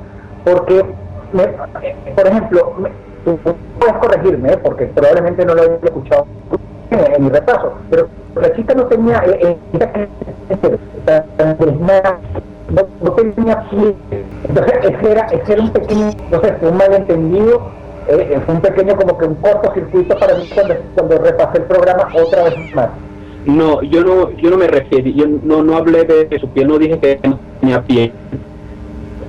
[0.44, 0.85] porque,
[1.33, 1.46] me,
[2.14, 2.90] por ejemplo, me,
[3.24, 3.38] tú
[3.79, 4.59] puedes corregirme, ¿eh?
[4.62, 6.26] porque probablemente no lo he escuchado
[6.90, 8.09] en mi repaso, pero
[8.40, 10.09] la chica no tenía eh, eh,
[12.70, 13.94] no, no tenía pie.
[14.48, 17.70] Entonces ese era, ese era un pequeño, no sé, un malentendido,
[18.09, 22.09] eh, fue un pequeño como que un cortocircuito para mí cuando, cuando repasé el programa
[22.14, 22.90] otra vez más.
[23.46, 26.79] No, yo no, yo no me referí, yo no, no hablé de su piel, no
[26.79, 28.12] dije que no tenía pie.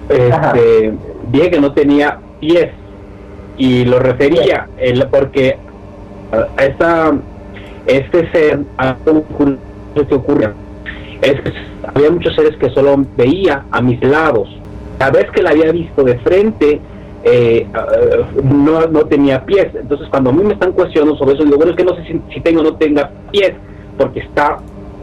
[0.10, 0.94] Este,
[1.32, 2.72] dije que no tenía pies
[3.58, 5.58] y lo refería el, porque
[6.32, 7.14] a esta
[7.86, 9.24] este ser, algo
[9.94, 10.54] que ocurre,
[11.22, 11.54] es que
[11.94, 14.50] había muchos seres que solo veía a mis lados.
[15.00, 16.80] La vez que la había visto de frente,
[17.24, 17.68] eh,
[18.44, 19.68] no, no, tenía pies.
[19.74, 22.04] Entonces, cuando a mí me están cuestionando sobre eso, digo, bueno, es que no sé
[22.06, 23.54] si, si tengo o no tenga pies,
[23.98, 24.58] porque está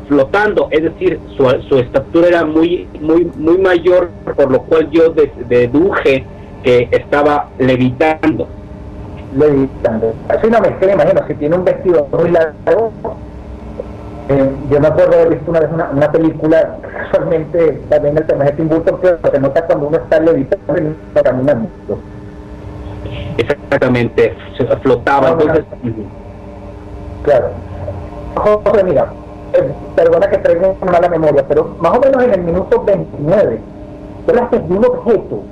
[0.08, 5.12] flotando, es decir, su, su, estatura era muy, muy, muy mayor, por lo cual yo
[5.48, 6.24] deduje
[6.62, 8.48] que estaba levitando
[9.36, 10.14] levitando.
[10.28, 12.92] Así una mezcla, imagino, si tiene un vestido muy largo,
[14.28, 18.44] eh, yo me acuerdo de haber visto una vez una, película, casualmente también el tema
[18.44, 21.68] de Tim Burton, que se nota cuando uno está levitando y caminando.
[23.38, 25.30] Exactamente, se flotaba.
[25.30, 25.64] entonces...
[27.24, 27.48] Claro.
[28.34, 29.06] José, mira,
[29.54, 33.60] eh, perdona que traiga una mala memoria, pero más o menos en el minuto 29,
[34.26, 35.42] tú hablaste de un objeto,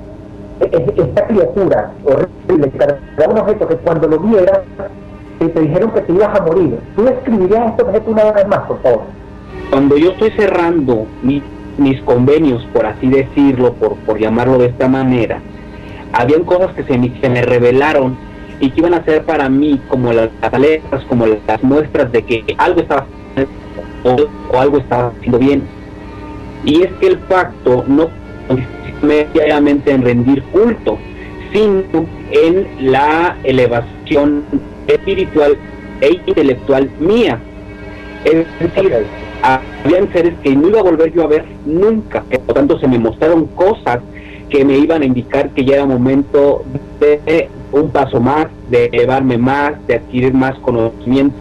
[0.59, 4.61] esta criatura horrible, cargaba un objeto que cuando lo vieras
[5.39, 6.79] y te dijeron que te ibas a morir.
[6.95, 9.01] ¿Tú describirías este objeto una vez más, por favor?
[9.69, 15.39] Cuando yo estoy cerrando mis convenios, por así decirlo, por, por llamarlo de esta manera,
[16.13, 18.17] habían cosas que se me, se me revelaron
[18.59, 22.55] y que iban a ser para mí como las alertas, como las muestras de que
[22.57, 23.05] algo estaba
[24.03, 24.15] o,
[24.55, 25.63] o algo estaba haciendo bien.
[26.65, 28.09] Y es que el pacto no
[29.01, 30.97] en rendir culto,
[31.51, 34.43] sino en la elevación
[34.87, 35.57] espiritual
[36.01, 37.39] e intelectual mía.
[38.25, 38.93] Es decir,
[39.41, 42.87] habían seres que no iba a volver yo a ver nunca, por lo tanto se
[42.87, 43.99] me mostraron cosas
[44.49, 46.63] que me iban a indicar que ya era momento
[46.99, 51.35] de un paso más, de elevarme más, de adquirir más conocimiento.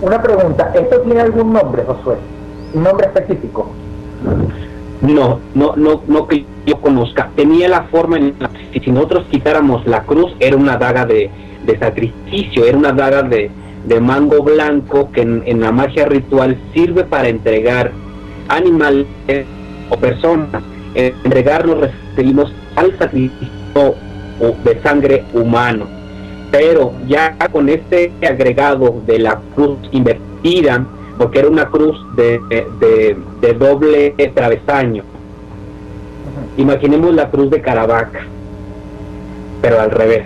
[0.00, 2.16] Una pregunta, ¿esto tiene algún nombre, Josué?
[2.74, 3.70] ¿Un nombre específico?
[5.02, 7.30] No, no, no, no que yo conozca.
[7.36, 8.50] Tenía la forma en la
[8.84, 11.30] si nosotros quitáramos la cruz, era una daga de,
[11.78, 13.50] sacrificio, era una daga de,
[13.86, 17.92] de mango blanco que en, la magia ritual sirve para entregar
[18.48, 19.06] animales
[19.88, 20.62] o personas.
[20.94, 23.94] Entregar nos referimos al sacrificio
[24.64, 25.86] de sangre humano.
[26.50, 30.86] Pero ya con este agregado de la cruz invertida,
[31.18, 35.04] porque era una cruz de, de, de doble travesaño.
[36.56, 38.20] Imaginemos la cruz de Caravaca,
[39.60, 40.24] pero al revés.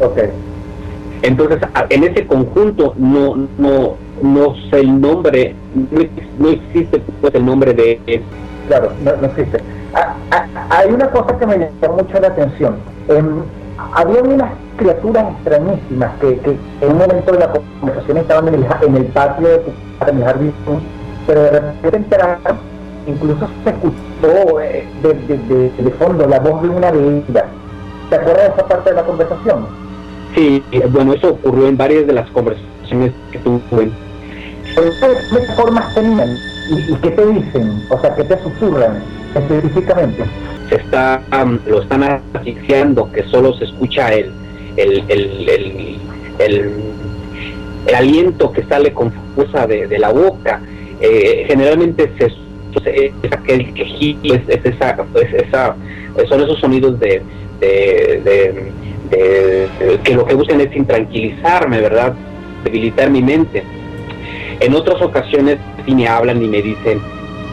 [0.00, 0.30] Okay.
[1.22, 1.58] Entonces,
[1.90, 5.54] en ese conjunto no no no sé el nombre,
[6.38, 8.22] no, existe pues el nombre de
[8.68, 9.60] Claro, no, existe.
[9.94, 12.76] Ah, ah, hay una cosa que me llamó mucho la atención.
[13.08, 13.42] Em,
[13.94, 18.66] había unas criaturas extrañísimas que, que, en un momento de la conversación estaban en el,
[18.86, 19.62] en el patio de,
[20.06, 20.54] el jardín,
[21.26, 22.58] pero de repente enteraron,
[23.06, 27.44] incluso se escuchó eh, de, de, de, fondo la voz de una de ellas.
[28.08, 29.66] ¿Te acuerdas de esa parte de la conversación?
[30.34, 33.90] Sí, bueno, eso ocurrió en varias de las conversaciones que tuve.
[34.74, 36.28] ¿Qué formas tenían?
[36.70, 37.82] ¿Y, qué te dicen?
[37.90, 39.02] O sea, ¿qué te susurran
[39.34, 40.24] específicamente?
[40.68, 41.20] Se está,
[41.66, 44.32] lo están asfixiando, que solo se escucha el,
[44.78, 45.48] el, el,
[46.38, 46.70] el,
[47.86, 50.60] el aliento que sale confusa de, de la boca.
[51.00, 52.26] Eh, generalmente se,
[53.22, 55.76] es aquel quejido, es, es, esa, es esa,
[56.28, 57.22] son esos sonidos de,
[57.60, 58.72] de
[60.04, 62.14] que lo que buscan es intranquilizarme, ¿verdad?
[62.64, 63.62] Debilitar mi mente.
[64.60, 67.00] En otras ocasiones sí me hablan y me dicen,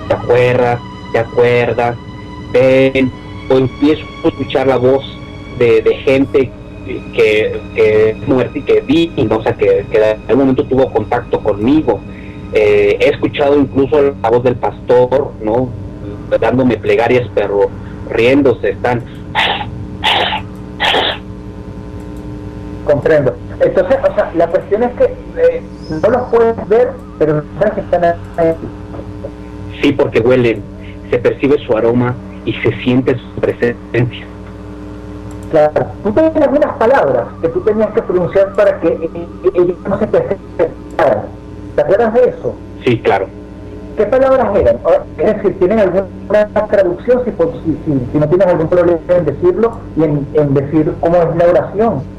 [0.07, 0.79] ¿te acuerdas?
[1.13, 1.95] ¿Te acuerdas?
[2.51, 3.11] Ven,
[3.49, 5.05] o empiezo a escuchar la voz
[5.59, 6.51] de, gente
[6.85, 11.39] que, que muerte y que vi, o sea, que, que, en algún momento tuvo contacto
[11.39, 11.99] conmigo.
[12.53, 15.69] Eh, he escuchado incluso la voz del pastor, ¿no?
[16.39, 17.69] Dándome plegarias, pero
[18.09, 19.03] riéndose, están
[22.85, 23.35] Comprendo.
[23.59, 25.61] Entonces, o sea, la cuestión es que eh,
[26.01, 28.03] no los puedes ver, pero sabes que están
[28.37, 28.53] ahí.
[29.81, 30.61] Sí, porque huelen,
[31.09, 34.27] se percibe su aroma y se siente su presencia.
[35.51, 35.85] Claro.
[36.03, 39.09] Tú tenías algunas palabras que tú tenías que pronunciar para que
[39.53, 40.67] ellos no se presenten.
[41.75, 42.55] ¿Te acuerdas de eso?
[42.83, 43.27] Sí, claro.
[43.97, 44.77] ¿Qué palabras eran?
[45.17, 50.03] Es decir, ¿tienen alguna traducción si, si, si, no tienes algún problema en decirlo y
[50.03, 52.15] en, en decir cómo es la oración?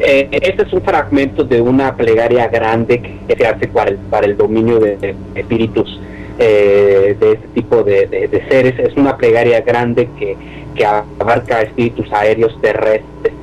[0.00, 4.26] Eh, este es un fragmento de una plegaria grande que se hace para el, para
[4.26, 6.00] el dominio de, espíritus
[6.38, 8.78] eh, de este tipo de, seres.
[8.78, 10.36] Es una plegaria grande que,
[10.78, 13.34] que abarca espíritus aéreos terrestres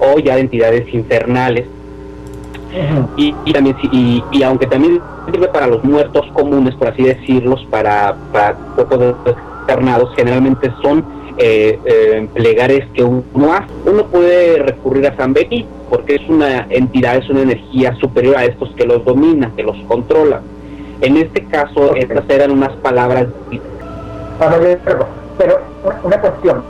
[0.00, 1.66] o ya de entidades infernales.
[3.16, 5.00] y, también y, y, aunque también
[5.30, 11.04] sirve para los muertos comunes, por así decirlos, para, para cuerpos internados, generalmente son
[11.38, 13.72] eh, eh, plegares que uno hace.
[13.86, 18.44] Uno puede recurrir a San Benito porque es una entidad, es una energía superior a
[18.44, 20.40] estos que los domina, que los controla.
[21.00, 23.26] En este caso, estas eran unas palabras.
[25.40, 25.58] Pero
[26.04, 26.62] una cuestión,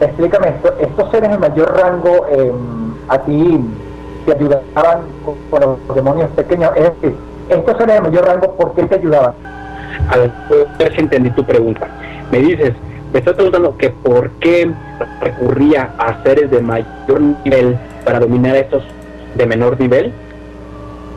[0.00, 3.60] explícame esto, estos seres de mayor rango em, a ti
[4.24, 5.00] te ayudaban
[5.50, 7.14] con, los demonios pequeños, es decir,
[7.50, 9.34] estos seres de mayor rango, ¿por qué te ayudaban?
[10.08, 10.16] A
[10.78, 11.88] ver si entendí tu pregunta.
[12.32, 12.72] Me dices,
[13.12, 14.72] me estoy preguntando que por qué
[15.20, 18.82] recurría a seres de mayor nivel para dominar estos
[19.34, 20.10] de menor nivel.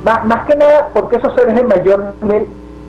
[0.04, 2.46] más, más que nada, porque esos seres de mayor nivel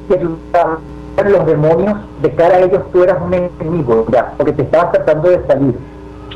[0.08, 4.62] que ayudaban los demonios, de cara a ellos tú eras un enemigo, ya, porque te
[4.62, 5.74] estabas tratando de salir.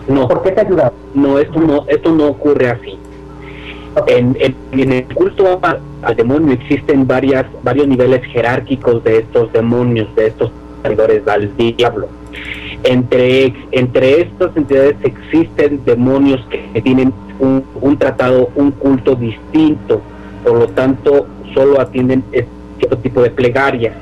[0.08, 0.92] No, ¿Por qué te ayudaban?
[1.14, 2.98] no, esto no, esto no ocurre así.
[4.08, 10.12] En, en- en el culto al demonio existen varias, varios niveles jerárquicos de estos demonios,
[10.16, 10.50] de estos
[10.82, 12.08] traidores al diablo.
[12.82, 20.00] Entre, entre estas entidades existen demonios que, tienen un, un tratado, un culto distinto,
[20.42, 22.24] por lo tanto solo atienden
[22.78, 23.92] cierto tipo de plegaria.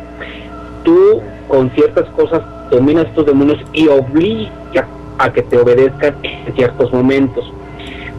[0.85, 4.87] Tú con ciertas cosas dominas estos demonios y obligas
[5.19, 7.53] a que te obedezcan en ciertos momentos.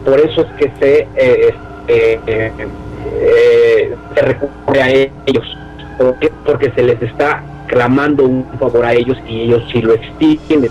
[0.04, 1.54] Por eso es que se, eh,
[1.88, 5.56] eh, eh, se recurre a ellos,
[5.98, 10.70] porque, porque se les está clamando un favor a ellos y ellos sí lo extienden.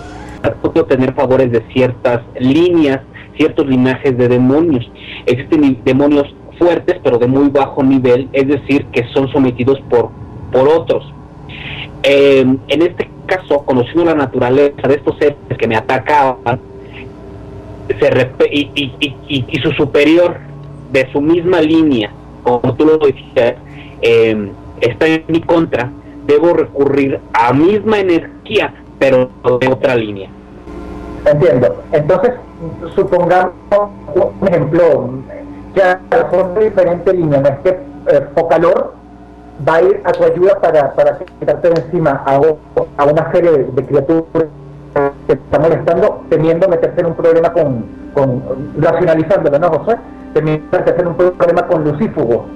[0.62, 3.00] Puedo tener favores de ciertas líneas,
[3.36, 4.90] ciertos linajes de demonios.
[5.26, 10.10] Existen demonios fuertes pero de muy bajo nivel, es decir, que son sometidos por,
[10.52, 11.04] por otros.
[12.06, 16.60] Eh, en este caso, conociendo la naturaleza de estos seres que me atacaban,
[17.88, 18.10] se
[18.50, 18.94] y, y-
[19.28, 20.36] y- y- su superior
[20.92, 22.10] de su misma línea,
[22.42, 23.54] como tú lo decías,
[24.02, 24.50] eh,
[24.82, 25.90] está en mi contra,
[26.26, 29.30] debo recurrir a misma energía, pero
[29.60, 30.28] de otra línea.
[31.24, 31.82] Entiendo.
[31.92, 32.32] Entonces,
[32.94, 33.52] supongamos
[34.40, 35.10] un ejemplo,
[35.74, 35.82] que
[36.30, 38.94] son de diferente línea, no es que eh, Focalor
[39.66, 43.84] va a ir a tu ayuda para, para quitarte de encima a, una serie de,
[43.84, 44.48] criaturas
[45.26, 47.84] que te están molestando, temiendo meterse en un problema con,
[48.14, 48.42] con
[48.78, 49.98] racionalizándolo, ¿no, José?
[50.32, 52.46] Temiendo meterse en un problema con Lucífugo.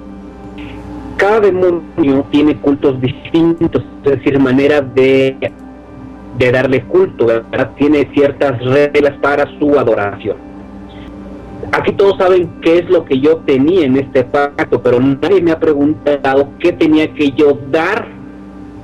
[1.17, 5.51] Cada demonio tiene cultos distintos, es decir, maneras de,
[6.37, 7.71] de darle culto, ¿verdad?
[7.77, 10.48] tiene ciertas reglas para su adoración.
[11.71, 15.51] Aquí todos saben qué es lo que yo tenía en este pacto, pero nadie me
[15.51, 18.07] ha preguntado qué tenía que yo dar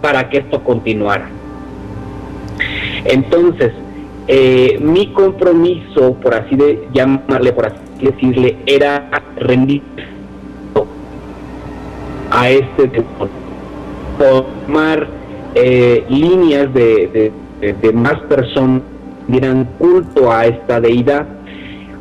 [0.01, 1.27] para que esto continuara.
[3.05, 3.71] Entonces,
[4.27, 9.81] eh, mi compromiso, por así de llamarle, por así decirle, era rendir
[12.31, 13.29] a este demonio,
[14.17, 15.07] formar
[15.55, 18.81] eh, líneas de, de- de- más personas
[19.27, 21.25] dieran culto a esta deidad.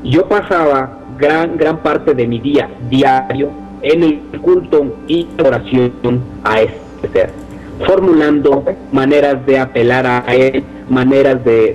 [0.05, 3.48] Yo pasaba gran, gran parte de mi día diario
[3.80, 7.30] en el culto y oración a este ser,
[7.86, 11.74] formulando maneras de apelar a él, maneras de,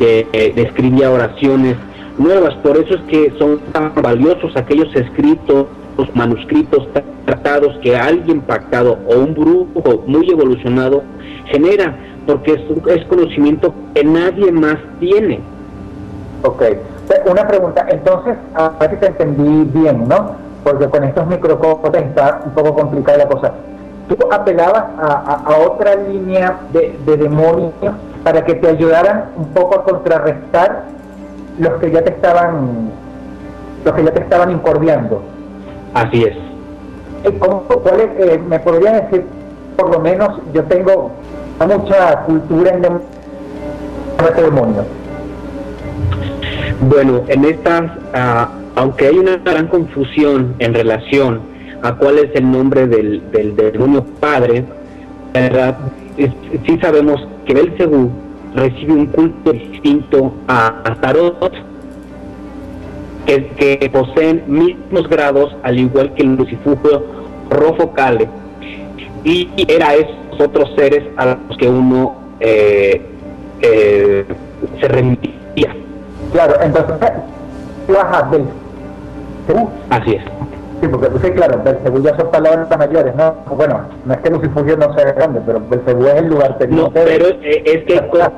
[0.00, 1.76] de, escribir oraciones
[2.18, 2.54] nuevas.
[2.56, 6.88] Por eso es que son tan valiosos aquellos escritos, los manuscritos,
[7.24, 11.04] tratados que alguien pactado o un brujo muy evolucionado
[11.52, 11.96] genera,
[12.26, 15.38] porque es, es conocimiento que nadie más tiene.
[16.42, 16.62] Ok.
[17.30, 20.32] Una pregunta, entonces, a ver si te entendí bien, ¿no?
[20.64, 23.52] Porque con estos microcortes está un poco complicada la cosa.
[24.08, 27.72] Tú apelabas a, a- a otra línea de, de demonios
[28.22, 30.84] para que te ayudaran un poco a contrarrestar
[31.58, 32.90] los que ya te estaban
[33.84, 35.22] los que ya te estaban incordiando.
[35.92, 36.36] Así es.
[37.24, 39.26] Eh, ¿cómo- cuál es, eh, ¿Me podría decir,
[39.76, 41.10] por lo menos, yo tengo
[41.66, 42.84] mucha cultura en
[44.26, 44.84] este demonio?
[46.88, 51.40] Bueno, en estas, ah, aunque hay una gran confusión en relación
[51.82, 54.64] a cuál es el nombre del, del demonio padre,
[55.32, 55.78] ¿verdad?
[56.16, 58.10] Sí sabemos que Belcebú
[58.54, 61.54] recibe un culto distinto a Astaroth,
[63.26, 67.02] que, que poseen mismos grados, al igual que el Lucifugio
[67.48, 68.28] Rofocale,
[69.24, 73.00] y era esos otros seres a los que uno eh,
[73.62, 74.24] eh,
[74.80, 75.33] se remitía.
[76.34, 76.94] Claro, entonces,
[77.88, 78.44] baja del
[79.46, 79.70] Cebú.
[79.90, 80.22] Así es.
[80.80, 83.34] Sí, porque sí, claro, Belcebú ya son palabras mayores, ¿no?
[83.56, 87.26] Bueno, no es que Lucifugio no sea grande, pero Belcebú es el lugar No, pero
[87.28, 88.32] eh, es que hay, co-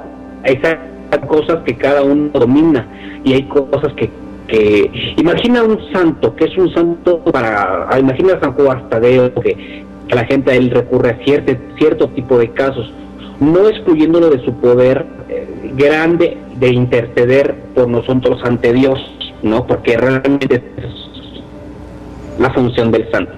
[0.44, 0.78] hay sa-
[1.26, 2.86] cosas que cada uno domina
[3.24, 4.11] y hay cosas que,
[4.49, 5.14] que...
[5.16, 7.88] Imagina un santo, que es un santo para...
[7.99, 12.09] Imagina a San Juan Tadeo, que, que la gente a él recurre a cierto, cierto
[12.11, 12.92] tipo de casos,
[13.41, 18.99] no excluyéndolo de su poder eh, grande de interceder por nosotros ante Dios,
[19.43, 19.66] ¿no?
[19.66, 20.97] Porque realmente es
[22.39, 23.32] la función del santo.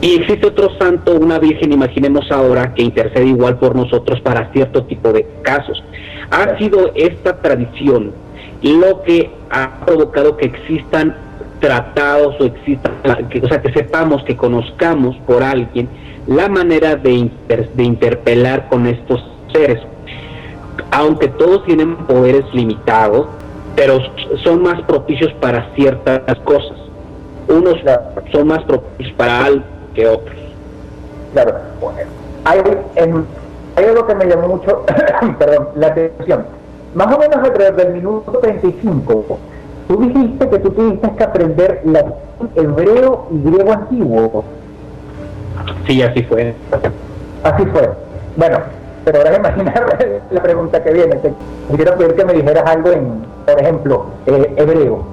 [0.00, 4.84] Y existe otro santo, una virgen, imaginemos ahora, que intercede igual por nosotros para cierto
[4.84, 5.82] tipo de casos.
[6.30, 8.12] Ha sido esta tradición
[8.62, 11.16] lo que ha provocado que existan
[11.60, 12.92] tratados o existan,
[13.30, 15.88] que, o sea, que sepamos, que conozcamos por alguien
[16.26, 19.80] la manera de, inter- de interpelar con estos seres.
[20.90, 23.26] Aunque todos tienen poderes limitados,
[23.76, 23.98] pero
[24.42, 26.76] son más propicios para ciertas cosas.
[27.48, 27.76] Unos
[28.32, 29.64] son más propios para algo
[29.94, 30.36] que otros.
[31.32, 31.54] Claro,
[32.44, 32.58] hay,
[33.76, 34.84] hay algo que me llamó mucho
[35.38, 36.46] perdón, la atención.
[36.94, 39.38] Más o menos alrededor del minuto 35,
[39.88, 42.12] tú dijiste que tú tuviste que aprender latín,
[42.54, 44.44] hebreo y griego antiguo.
[45.86, 46.54] Sí, así fue.
[47.42, 47.90] Así fue.
[48.36, 48.58] Bueno,
[49.04, 51.16] pero ahora imaginar la pregunta que viene.
[51.16, 51.32] Te
[51.76, 55.04] quiero pedir que me dijeras algo en, por ejemplo, eh, hebreo.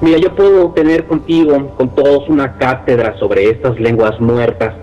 [0.00, 4.74] Mira, yo puedo tener contigo, con todos, una cátedra sobre estas lenguas muertas,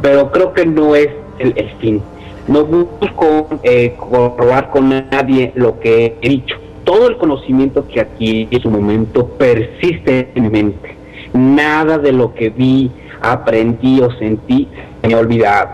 [0.00, 1.08] pero creo que no es
[1.38, 2.02] el, fin.
[2.48, 6.56] No busco eh, corrobar con nadie lo que he dicho.
[6.84, 10.96] Todo el conocimiento que aquí en su momento persiste en mi mente.
[11.34, 12.90] Nada de lo que vi,
[13.20, 14.68] aprendí o sentí
[15.00, 15.68] se me ha olvidado.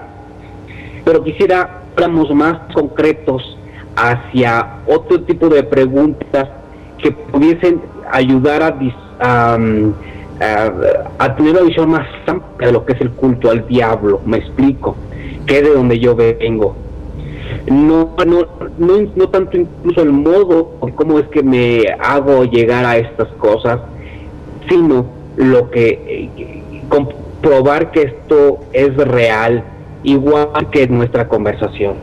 [1.05, 3.57] Pero quisiera hablamos más concretos
[3.97, 6.49] hacia otro tipo de preguntas
[6.99, 9.59] que pudiesen ayudar a,
[11.18, 14.20] a, tener una visión más amplia de lo que es el culto al diablo.
[14.24, 14.97] Me explico,
[15.47, 16.76] que de donde yo vengo.
[17.66, 18.47] No, no,
[18.78, 23.80] no, tanto incluso el modo de cómo es que me hago llegar a estas cosas,
[24.68, 26.82] sino lo que eh,
[27.43, 29.64] comprobar que esto es real,
[30.05, 31.97] igual que nuestra conversación.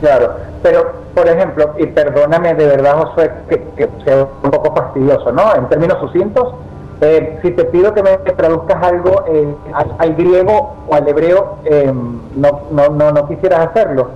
[0.00, 5.32] Claro, pero por ejemplo, y perdóname de verdad, Josué, que, que sea un poco fastidioso,
[5.32, 5.54] ¿no?
[5.54, 6.54] En términos sucintos,
[7.00, 9.54] eh, si te pido que me traduzcas algo eh,
[9.98, 11.92] al, griego o al hebreo, eh,
[12.36, 14.08] no, no, no, no quisieras hacerlo.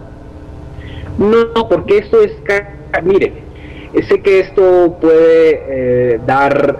[1.18, 2.32] No, porque esto es,
[3.02, 3.42] mire,
[4.02, 6.78] sé que esto puede dar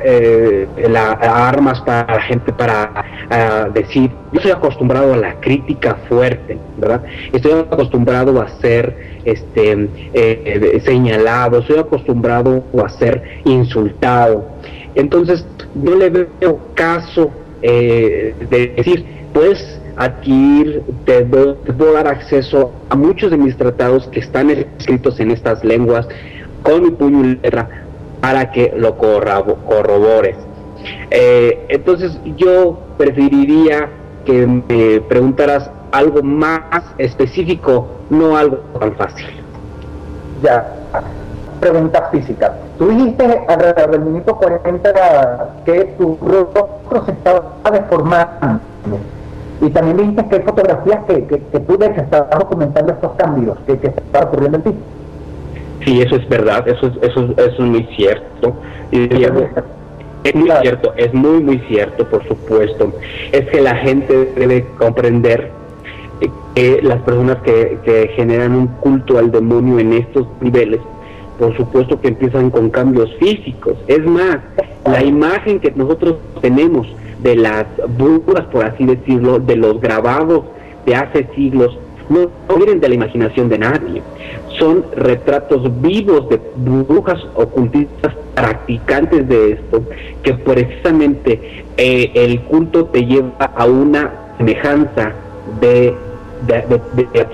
[0.88, 3.04] la, armas para la gente para
[3.72, 7.02] decir, yo soy acostumbrado a la crítica fuerte, ¿verdad?
[7.32, 9.88] Estoy acostumbrado a ser este,
[10.84, 14.44] señalado, estoy acostumbrado a ser insultado.
[14.94, 17.30] Entonces, no le veo caso
[17.62, 24.20] eh, de decir, puedes adquirir, te, puedo dar acceso a muchos de mis tratados que
[24.20, 26.08] están escritos en estas lenguas
[26.68, 27.66] con mi puño y letra
[28.20, 30.36] para que lo corrobores.
[31.10, 33.88] Eh, entonces yo preferiría
[34.26, 36.60] que me preguntaras algo más
[36.98, 39.26] específico, no algo tan fácil.
[40.42, 40.74] Ya,
[41.60, 42.54] pregunta física.
[42.76, 47.42] Tú dijiste alrededor del minuto 40 que tu rostro se estaba
[47.72, 48.60] deformando.
[49.60, 53.56] Y también dijiste que hay fotografías que, que, que tú hecho estabas documentando estos cambios
[53.66, 54.74] que, que estaban ocurriendo en ti.
[55.84, 58.54] Sí, eso es verdad, eso es, eso, eso es muy cierto.
[58.90, 59.02] Y,
[60.24, 62.92] es muy cierto, es muy, muy cierto, por supuesto.
[63.32, 65.50] Es que la gente debe comprender
[66.54, 70.80] que las personas que, que generan un culto al demonio en estos niveles
[71.38, 73.74] por supuesto que empiezan con cambios físicos.
[73.86, 74.38] Es más,
[74.84, 76.86] la imagen que nosotros tenemos
[77.22, 77.66] de las
[77.96, 80.44] brujas, por así decirlo, de los grabados
[80.84, 81.78] de hace siglos,
[82.09, 84.02] no, vienen de la imaginación de nadie.
[84.59, 89.82] Son retratos vivos de brujas ocultistas practicantes de esto,
[90.22, 95.12] que precisamente eh, el culto te lleva a una semejanza
[95.61, 95.94] de,
[96.46, 96.54] de,
[96.94, 97.26] de, de,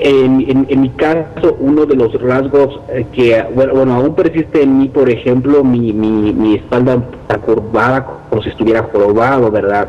[0.00, 4.88] en, en, mi caso, uno de los rasgos eh, que, bueno, aún persiste en mí,
[4.88, 9.88] por ejemplo, mi, mi, mi espalda está curvada como si estuviera jorobado, ¿verdad?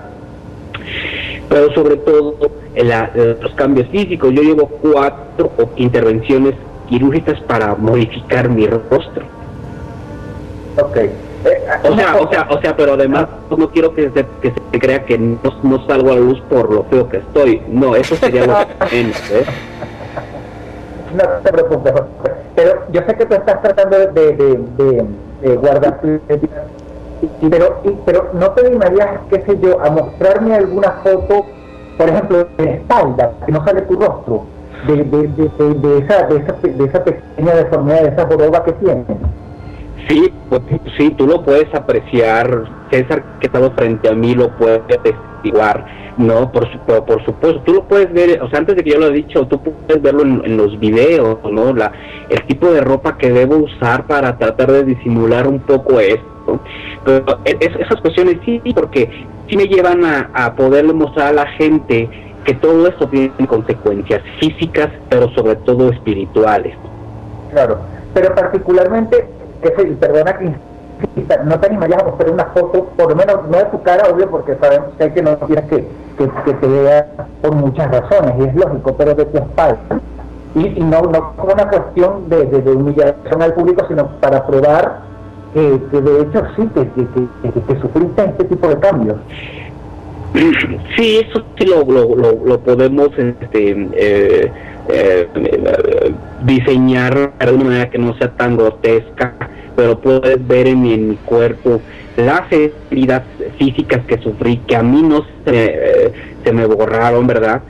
[1.49, 2.36] Pero sobre todo
[2.84, 4.34] los cambios físicos.
[4.34, 6.55] Yo llevo cuatro intervenciones
[6.89, 9.26] quirúrgicas para modificar mi rostro.
[10.78, 10.97] Ok.
[11.84, 15.05] o sea, o sea, o sea, pero además no quiero que se, que se crea
[15.05, 17.61] que no, no salgo a luz por lo feo que estoy.
[17.69, 18.53] No, eso sería lo
[18.91, 19.45] menos, ¿eh?
[21.15, 21.93] no te preocupes,
[22.55, 25.05] pero yo sé que tú estás tratando de, de,
[25.41, 25.99] de, guardar
[27.49, 31.45] pero, pero no te animarías, qué sé yo, a mostrarme alguna foto,
[31.98, 34.46] por ejemplo, de espalda, que no sale tu rostro,
[34.88, 39.06] de, de, de, esa, de, esa, de esa pequeña deformidad, de esa joroba que tienes.
[40.10, 40.62] Sí, pues,
[40.98, 45.86] sí, tú lo puedes apreciar, César, que estamos frente a mí, lo puedes testiguar
[46.18, 46.70] no, por,
[47.06, 49.46] por supuesto, tú lo puedes ver, o sea, antes de que yo lo he dicho,
[49.48, 51.74] tú puedes verlo en, los videos, ¿no?
[51.74, 51.91] La,
[52.30, 56.62] el tipo de ropa que debo usar para tratar de disimular un poco esto.
[57.06, 59.10] Pero esas cuestiones sí, porque
[59.47, 62.10] sí me llevan a, a poderle mostrar a la gente
[62.43, 66.76] que todo esto tiene consecuencias físicas, pero sobre todo espirituales.
[67.51, 67.80] Claro,
[68.14, 69.28] pero particularmente,
[69.99, 70.53] perdona que
[71.43, 74.30] no te animarías a mostrar una foto, por lo menos no de tu cara, obvio,
[74.30, 75.86] porque sabemos que no quieres que,
[76.18, 77.08] que, te vea
[77.41, 79.99] por muchas razones, y es lógico, pero de tu espalda.
[80.56, 85.01] Y, no, no como una cuestión de, humillación al público, sino para probar
[85.56, 86.86] que, de hecho sí, que,
[87.62, 89.18] que, sufriste este tipo de cambios.
[90.97, 94.51] Sí, eso sí lo, lo, podemos este, eh,
[94.89, 95.28] eh,
[96.43, 99.34] diseñar de una manera que no sea tan grotesca,
[99.78, 101.80] pero puedes ver en mi, cuerpo
[102.18, 103.24] las heridas
[103.58, 106.12] físicas que sufrí, que a mí no se, eh,
[106.43, 107.62] se me borraron, ¿verdad?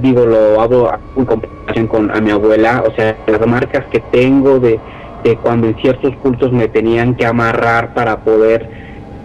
[0.00, 4.60] digo, lo hago en comparación con a mi abuela, o sea, las marcas que tengo
[4.60, 4.78] de,
[5.22, 8.68] de cuando en ciertos cultos me tenían que amarrar para poder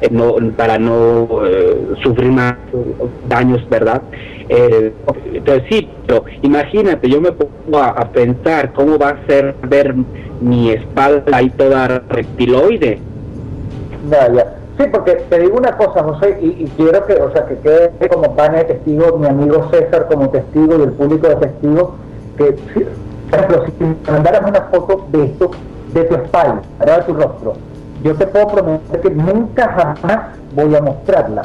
[0.02, 2.56] eh, no para no eh, sufrir más
[3.30, 4.02] daños verdad
[4.50, 4.94] eh,
[5.34, 9.96] entonces sí pero imagínate yo me pongo a, pensar cómo va a ser ver
[10.42, 13.00] mi espalda ahí toda reptiloide.
[14.10, 14.56] Ya ya.
[14.78, 18.36] Sí porque te digo una cosa José y, quiero que o sea que quede como
[18.36, 21.96] pan de testigo mi amigo César como testigo y el público de testigo
[22.38, 22.58] que
[23.32, 25.52] por ejemplo si mandaras una foto de esto
[25.96, 27.54] de tu espalda, de tu rostro.
[28.04, 31.44] Yo te puedo prometer que nunca jamás voy a mostrarla.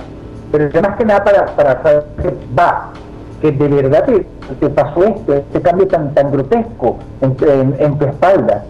[0.51, 2.93] Pero es más que nada para, para saber que va,
[3.41, 8.65] que de verdad te, pasó esto, este cambio tan, tan grotesco en, tu espalda.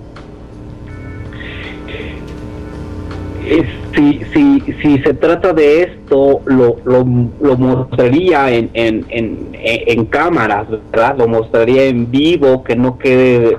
[3.94, 7.04] Si, si, si se trata de esto, lo, lo,
[7.40, 11.16] lo mostraría en, en, en, en cámaras, ¿verdad?
[11.18, 13.56] Lo mostraría en vivo, que no quede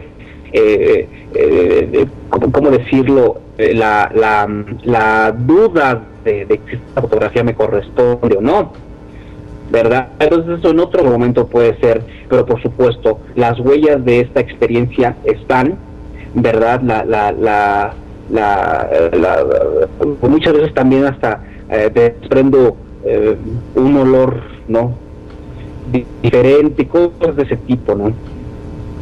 [0.54, 3.40] eh, eh, ¿cómo, decirlo?
[3.58, 4.48] Eh, la, la,
[4.84, 8.74] la duda de, de si esta fotografía me corresponde o no.
[9.72, 10.10] ¿verdad?
[10.20, 15.16] Entonces eso en otro momento puede ser, pero por supuesto, las huellas de esta experiencia
[15.24, 15.78] están,
[16.36, 16.82] ¿verdad?
[16.82, 17.94] La, la, la,
[18.30, 19.46] la,
[20.22, 22.76] muchas veces también hasta eh, desprendo
[23.06, 23.38] eh,
[23.76, 25.00] un olor, ¿no?
[26.22, 28.14] diferente, cosas de ese tipo, ¿no?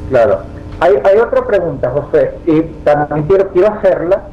[0.09, 0.39] Claro.
[0.81, 4.23] Hay, hay otra pregunta, José, y también quiero, quiero hacerla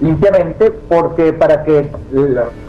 [0.00, 1.90] limpiamente porque para que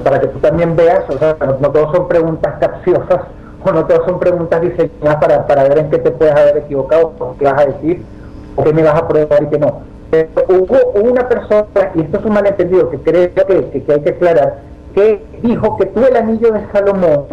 [0.04, 3.22] para que tú también veas, o sea, no, todos son preguntas capciosas
[3.64, 7.14] o no todos son preguntas diseñadas para, para ver en qué te puedes haber equivocado
[7.20, 8.04] o qué vas a decir
[8.56, 9.80] o qué me vas a probar y qué no.
[10.12, 14.60] Pero hubo una persona, y esto es un malentendido que creo que hay que aclarar,
[14.94, 17.26] que dijo que tú el anillo de Salomón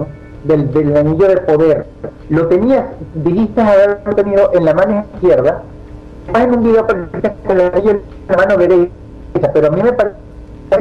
[0.48, 1.86] del, del, anillo de poder,
[2.30, 5.62] lo tenías, dijiste haberlo tenido en la mano izquierda,
[6.34, 7.10] en un video con
[7.50, 10.16] el anillo en la mano derecha, pero a mí me parece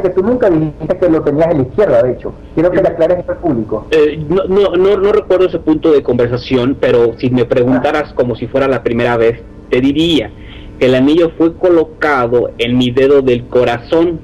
[0.01, 2.33] que tú nunca dijiste que lo tenías en la izquierda, de hecho.
[2.53, 3.85] Quiero que le aclares esto al público.
[3.91, 8.35] Eh, no, no, no, no, recuerdo ese punto de conversación, pero si me preguntaras como
[8.35, 10.31] si fuera la primera vez, te diría
[10.79, 14.19] que el anillo fue colocado en mi dedo del corazón.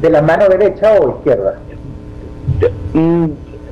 [0.00, 1.58] ¿De la mano derecha o izquierda?
[2.94, 3.26] Mm,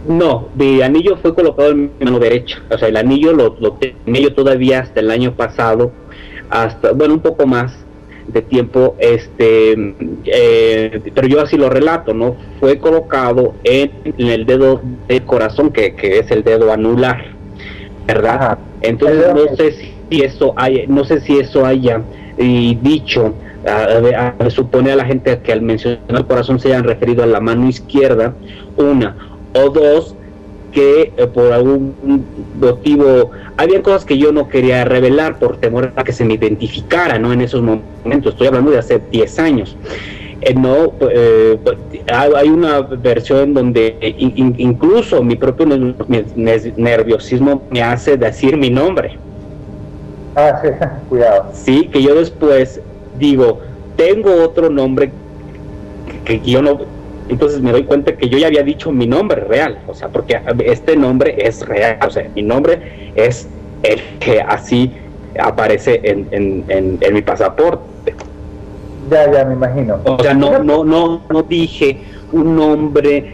[0.08, 2.62] no, mi anillo fue colocado en mi mano derecha.
[2.70, 5.92] O sea, el anillo lo, lo tenía yo todavía hasta el año pasado,
[6.50, 7.72] hasta, bueno, un poco más
[8.28, 9.94] de tiempo, este,
[10.24, 12.36] eh, pero yo así lo relato, ¿no?
[12.58, 17.26] Fue colocado en, el dedo del corazón, que, que, es el dedo anular,
[18.06, 18.58] ¿verdad?
[18.82, 19.72] Entonces no sé
[20.10, 22.02] si eso hay, no sé si eso haya
[22.38, 23.34] y dicho,
[24.48, 27.68] supone a la gente que al mencionar el corazón se hayan referido a la mano
[27.68, 28.34] izquierda,
[28.76, 29.16] una,
[29.64, 30.14] o dos,
[30.72, 31.94] que eh, por algún
[32.60, 37.18] motivo había cosas que yo no quería revelar por temor a que se me identificara,
[37.18, 37.32] ¿no?
[37.32, 39.76] En esos momentos, estoy hablando de hace 10 años.
[40.42, 41.58] Eh, no, eh,
[42.12, 43.96] hay una versión donde
[44.58, 49.16] incluso mi propio nerviosismo me hace decir mi nombre.
[50.34, 50.68] Ah, sí,
[51.08, 51.50] cuidado.
[51.54, 52.80] Sí, que yo después
[53.18, 53.60] digo,
[53.96, 55.10] tengo otro nombre
[56.26, 56.80] que yo no,
[57.28, 60.40] entonces me doy cuenta que yo ya había dicho mi nombre real, o sea, porque
[60.64, 63.48] este nombre es real, o sea, mi nombre es
[63.82, 64.92] el que así
[65.38, 68.14] aparece en, en, en, mi pasaporte.
[69.10, 69.98] Ya, ya, me imagino.
[70.04, 71.98] O sea, no, no, no, no dije
[72.32, 73.32] un nombre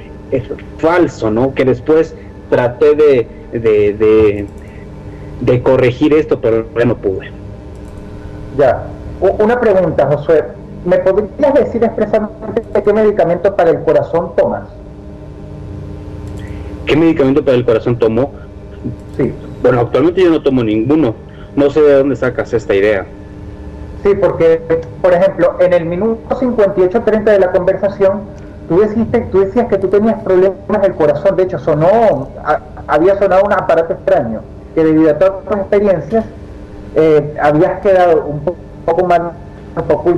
[0.78, 1.54] falso, ¿no?
[1.54, 2.14] Que después
[2.50, 4.46] traté de, de, de,
[5.40, 7.30] de corregir esto, pero ya no pude.
[8.58, 8.86] Ya.
[9.20, 10.44] Una pregunta, Josué
[10.84, 14.64] ¿Me podrías decir expresamente qué medicamento para el corazón tomas?
[16.86, 18.32] ¿Qué medicamento para el corazón tomo?
[19.16, 19.32] Sí.
[19.62, 21.14] Bueno, actualmente yo no tomo ninguno.
[21.54, 23.06] No sé de dónde sacas esta idea.
[24.02, 24.60] Sí, porque,
[25.00, 28.22] por ejemplo, en el minuto 58-30 de la conversación,
[28.68, 31.36] tú, dijiste, tú decías que tú tenías problemas del corazón.
[31.36, 32.28] De hecho, sonó,
[32.88, 34.40] había sonado un aparato extraño,
[34.74, 36.24] que debido a todas tus experiencias,
[36.96, 38.40] eh, habías quedado un
[38.84, 39.20] poco, más
[39.76, 40.14] un poco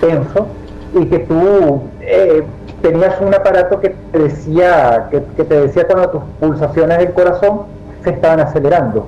[0.00, 0.46] tenso
[0.94, 2.42] y que tú eh,
[2.82, 7.62] tenías un aparato que te decía que, te decía cuando tus pulsaciones del corazón
[8.02, 9.06] se estaban acelerando.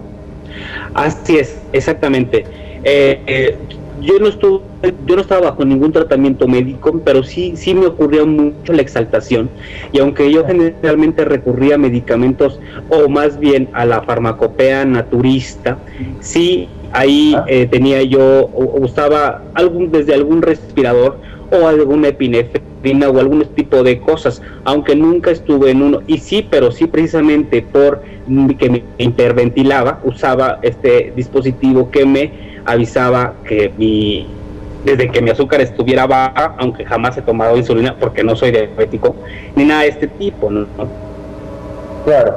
[0.95, 2.45] Así es, exactamente.
[2.85, 3.59] Eh, eh,
[4.01, 4.63] yo no estuve,
[5.07, 9.49] yo no estaba bajo ningún tratamiento médico, pero sí, sí me ocurrió mucho la exaltación.
[9.93, 12.61] Y aunque yo generalmente recurría a medicamentos
[12.91, 15.79] o más bien a la farmacopea naturista,
[16.21, 17.45] sí ahí ah.
[17.49, 21.19] eh, tenía yo, usaba algún, desde algún respirador
[21.51, 26.01] o alguna epinefrina o algún tipo de cosas, aunque nunca estuve en uno.
[26.07, 28.03] Y sí, pero sí precisamente por
[28.59, 32.31] que me interventilaba, usaba este dispositivo que me
[32.65, 34.27] avisaba que mi
[34.85, 39.17] desde que mi azúcar estuviera baja, aunque jamás he tomado insulina porque no soy diabético,
[39.57, 40.67] ni nada de este tipo, ¿no?
[42.05, 42.35] Claro.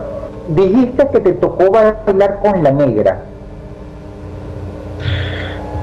[0.48, 3.22] Dijiste que te tocó bailar con la negra.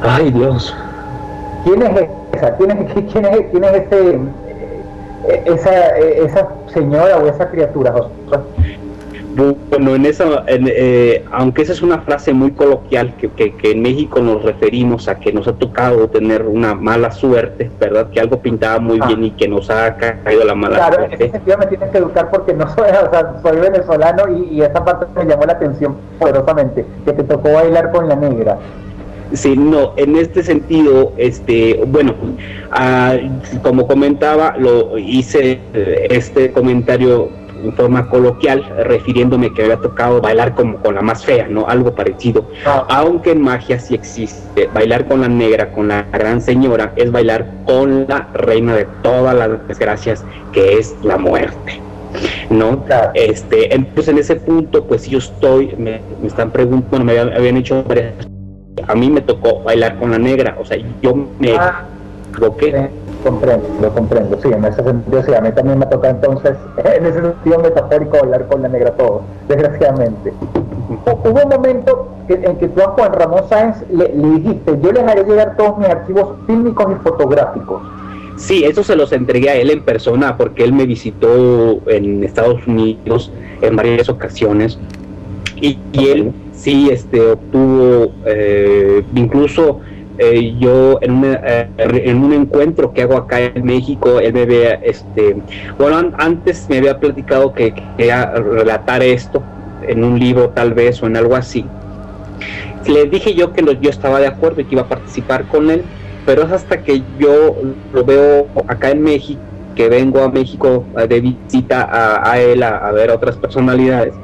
[0.05, 0.75] Ay, Dios.
[1.65, 2.57] ¿Quién es esa?
[2.57, 4.19] ¿Quién es, quién es, quién es ese,
[5.29, 7.95] eh, esa, eh, esa señora o esa criatura,
[9.37, 14.21] bueno, en esa, eh, aunque esa es una frase muy coloquial, que, que, en México
[14.21, 18.11] nos referimos a que nos ha tocado tener una mala suerte, ¿verdad?
[18.11, 19.27] Que algo pintaba muy bien ah.
[19.27, 20.97] y que nos ha caído la mala suerte.
[20.97, 24.29] Claro, en ese sentido me tienes que educar porque no soy, o sea, soy venezolano
[24.29, 28.59] y, esa parte me llamó la atención poderosamente, que te tocó bailar con la negra.
[29.35, 32.15] Sí, no, en este sentido, este, bueno,
[32.71, 33.17] ah,
[33.63, 37.29] como comentaba, lo hice eh, este comentario
[37.65, 41.67] en forma coloquial, refiriéndome que había tocado bailar como con la más fea, ¿no?
[41.67, 42.49] Algo parecido.
[42.67, 42.87] Ah.
[42.89, 47.51] Aunque en magia sí existe, bailar con la negra, con la gran señora, es bailar
[47.67, 51.81] con la reina de todas las desgracias, que es la muerte.
[52.51, 52.85] ¿no?
[53.15, 57.85] Este, entonces en ese punto, pues yo estoy, me, están preguntando, me habían, hecho
[58.87, 61.85] a mí me tocó bailar con la negra, o sea, yo me ah.
[62.31, 62.91] equivoqué.
[63.23, 67.07] Comprendo, lo comprendo, sí, en ese sentido, sí, a mí también me toca entonces, en
[67.07, 70.33] ese sentido metafórico, hablar con la negra todo, desgraciadamente.
[71.07, 75.25] Hubo un momento en que tú a Juan Ramón Sáenz le, dijiste, yo les haré
[75.25, 77.83] llegar todos mis archivos fílmicos y fotográficos.
[78.37, 82.67] Sí, eso se los entregué a él en persona porque él me visitó en Estados
[82.67, 84.79] Unidos en varias ocasiones
[85.61, 89.81] y, él sí este, obtuvo eh, incluso
[90.19, 94.47] eh, yo en, una, eh, en un encuentro que hago acá en México, él me
[94.47, 95.37] ve, este,
[95.77, 99.43] bueno, antes me había platicado que quería relatar esto
[99.83, 101.65] en un libro tal vez o en algo así.
[102.87, 105.83] Le dije yo que yo estaba de acuerdo y que iba a participar con él,
[106.25, 107.57] pero es hasta que yo
[107.93, 109.41] lo veo acá en México,
[109.75, 111.89] que vengo a México de visita
[112.23, 114.15] a, él, a, a ver otras personalidades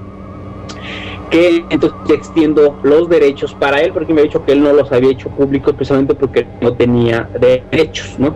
[1.31, 4.91] que entonces extiendo los derechos para él, porque me ha dicho que él no los
[4.93, 8.35] había hecho públicos precisamente porque no tenía derechos, ¿no?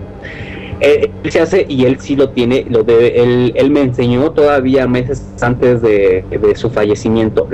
[0.80, 4.86] Eh, él se hace y él sí lo tiene, lo él, él me enseñó todavía
[4.86, 6.24] meses antes de,
[6.56, 7.48] su fallecimiento,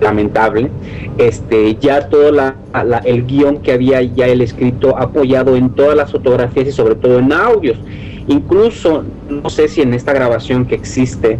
[0.00, 0.70] lamentable,
[1.16, 2.54] este, ya todo la,
[3.04, 7.18] el guion que había ya él escrito apoyado en todas las fotografías y sobre todo
[7.18, 7.78] en audios.
[8.28, 11.38] Incluso, no sé si en esta grabación que existe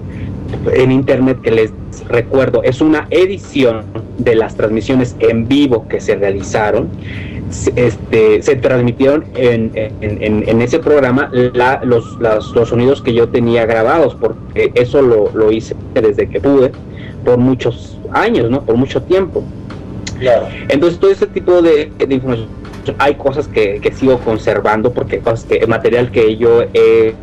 [0.72, 1.72] en internet que les
[2.08, 3.84] recuerdo, es una edición
[4.18, 6.88] de las transmisiones en vivo que se realizaron.
[7.76, 11.30] Este, se transmitieron en, en, ese programa
[11.84, 16.72] los, los, sonidos que yo tenía grabados, porque eso lo, lo, hice desde que pude,
[17.24, 18.62] por muchos años, ¿no?
[18.62, 19.44] Por mucho tiempo.
[20.68, 22.48] Entonces, todo ese tipo de, información,
[22.98, 27.14] hay cosas que, que, sigo conservando, porque cosas que, material que yo he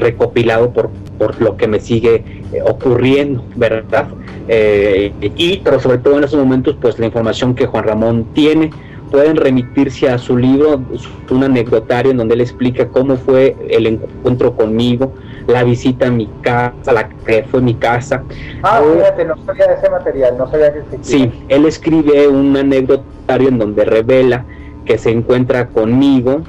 [0.00, 4.08] recopilado por por lo que me sigue eh, ocurriendo, ¿verdad?
[4.48, 8.70] Eh, y, pero sobre todo en esos momentos, pues la información que Juan Ramón tiene,
[9.10, 10.82] pueden remitirse a su libro,
[11.30, 15.12] un anecdotario en donde él explica cómo fue el encuentro conmigo,
[15.46, 18.24] la visita a mi casa, la que fue mi casa.
[18.62, 23.48] Ah, fíjate, no sabía de ese material, no sabía que Sí, él escribe un anecdotario
[23.48, 24.44] en donde revela
[24.84, 26.42] que se encuentra conmigo,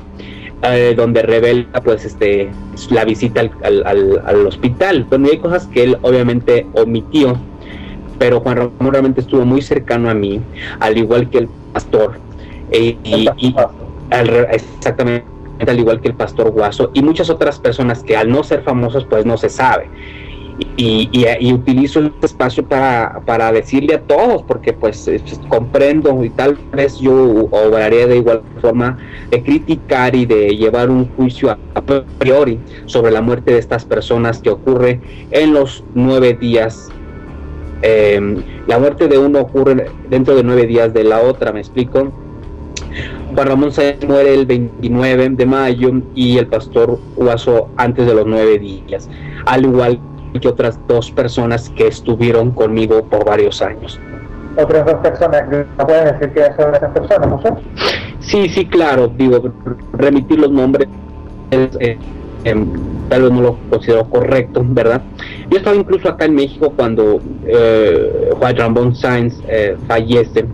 [0.61, 2.49] eh, donde revela pues este
[2.89, 7.37] la visita al, hospital, donde hay cosas que él obviamente omitió,
[8.17, 10.41] pero Juan Ramón realmente estuvo muy cercano a mí,
[10.79, 12.19] al igual que el pastor,
[12.71, 13.29] e, y,
[14.51, 15.25] exactamente
[15.67, 19.05] al igual que el pastor Guaso y muchas otras personas que al no ser famosos
[19.05, 19.87] pues no se sabe
[20.77, 25.09] y, utilizo este espacio para, para, decirle a todos, porque pues,
[25.49, 28.97] comprendo y tal vez yo obraré de igual forma
[29.31, 31.81] de criticar y de llevar un juicio a,
[32.19, 35.01] priori sobre la muerte de estas personas que ocurre
[35.31, 36.89] en los nueve días.
[37.81, 42.11] Em, la muerte de uno ocurre dentro de nueve días de la otra, ¿me explico?
[43.33, 48.25] Juan Ramón se muere el 29 de mayo y el pastor Huaso antes de los
[48.25, 49.09] nueve días,
[49.45, 49.99] al igual
[50.39, 53.99] que otras dos personas que estuvieron conmigo por varios años.
[54.57, 55.43] otras dos personas.
[55.77, 57.53] ¿No puedes decir que son esas personas, José?
[58.19, 59.07] Sí, sí, claro.
[59.07, 59.41] Digo,
[59.93, 60.87] remitir los nombres
[61.51, 61.97] eh,
[62.43, 62.67] em,
[63.09, 65.01] tal vez no lo considero correcto, ¿verdad?
[65.49, 70.45] Yo estaba incluso acá en México cuando eh, Juan Rambón Sainz eh, fallece.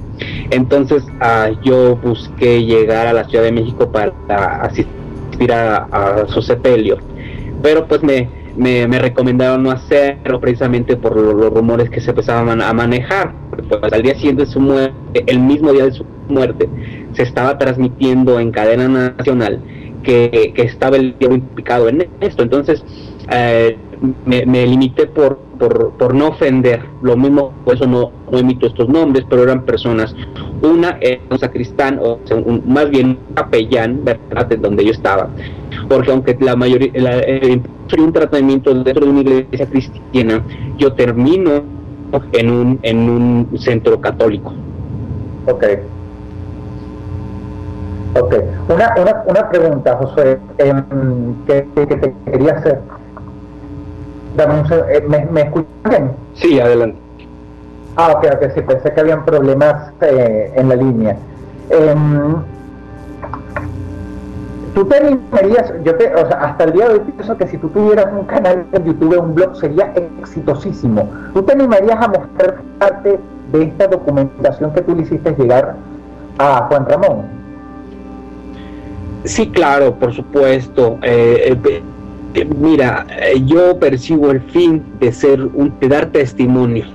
[0.49, 4.13] Entonces ah, yo busqué llegar a la Ciudad de México para
[4.61, 6.97] asistir a, su sepelio.
[7.61, 12.73] Pero pues me, me, recomendaron no hacerlo precisamente por los, rumores que se empezaban a
[12.73, 13.33] manejar.
[13.49, 16.69] Pues al día siguiente de su muerte, el mismo día de su muerte,
[17.13, 19.61] se estaba transmitiendo en cadena nacional
[20.03, 22.43] que, estaba el diablo implicado en esto.
[22.43, 22.83] Entonces,
[23.31, 23.77] eh,
[24.25, 25.37] me, limité por,
[25.97, 26.81] por, no ofender.
[27.01, 30.15] Lo mismo, por eso no, no, emito estos nombres, pero eran personas.
[30.61, 32.19] Una era un sacristán, o
[32.65, 34.47] más bien un capellán, ¿verdad?
[34.47, 35.29] De donde yo estaba.
[35.87, 37.61] Porque aunque la mayoría, la, eh,
[37.97, 40.43] un tratamiento dentro de una iglesia cristiana,
[40.77, 41.63] yo termino
[42.33, 44.53] en un, en un centro católico.
[45.47, 45.65] Ok.
[48.13, 48.35] Ok,
[48.67, 50.83] una, una, una pregunta, José, em,
[51.45, 52.81] que, te quería hacer.
[54.37, 56.11] Eh, ¿me, ¿Me escuchan bien?
[56.35, 56.97] Sí, adelante.
[57.97, 61.17] Ah, ok, ok, sí, pensé que habían problemas eh, en la línea.
[61.69, 62.35] Em,
[64.73, 67.57] ¿Tú te animarías, yo te, o sea, hasta el día de hoy pienso que si
[67.57, 71.09] tú tuvieras un canal en YouTube, un blog, sería exitosísimo.
[71.33, 73.19] ¿Tú te animarías a mostrar parte
[73.51, 75.75] de esta documentación que tú le hiciste llegar
[76.37, 77.25] a Juan Ramón?
[79.25, 80.97] Sí, claro, por supuesto.
[81.01, 81.57] Eh,
[82.59, 83.05] mira,
[83.45, 86.85] yo percibo el fin de ser un, de dar testimonio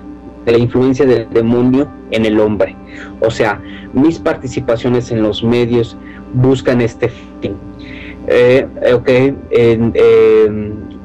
[0.45, 2.77] de la influencia del demonio en el hombre.
[3.21, 3.61] O sea,
[3.93, 5.97] mis participaciones en los medios
[6.35, 7.09] buscan este
[7.41, 7.55] fin.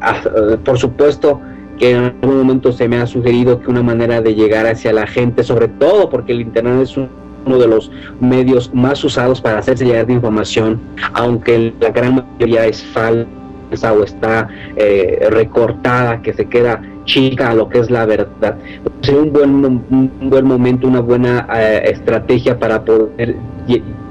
[0.03, 0.23] Ah,
[0.65, 1.39] por supuesto
[1.77, 5.05] que en algún momento se me ha sugerido que una manera de llegar hacia la
[5.05, 7.09] gente, sobre todo porque el Internet es un
[7.45, 10.79] uno de los medios más usados para hacerse llegar de información,
[11.13, 13.27] aunque la gran mayoría es falsa
[13.72, 18.57] o está eh, recortada, que se queda chica a lo que es la verdad.
[19.01, 23.36] Sería un buen, buen momento, una buena eh, estrategia para poder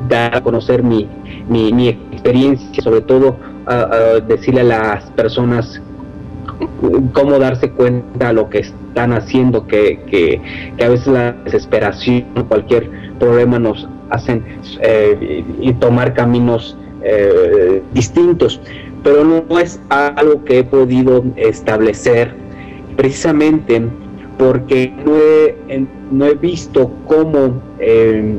[0.09, 1.09] dar a conocer mi,
[1.49, 3.37] mi, experiencia, sobre todo
[4.27, 5.81] decirle a las personas
[7.13, 10.41] cómo darse cuenta de lo que están haciendo, que, que,
[10.77, 14.45] que a veces la desesperación, cualquier problema nos hacen
[14.81, 18.61] eh, y tomar caminos eh, distintos,
[19.03, 22.35] pero no es algo que he podido establecer
[22.97, 23.83] precisamente
[24.39, 28.39] porque no he, no he visto cómo eh,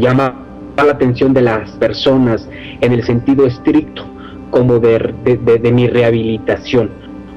[0.00, 0.34] llamar
[0.76, 2.48] la atención de las personas
[2.80, 4.04] en el sentido estricto
[4.50, 6.90] como de, de mi rehabilitación.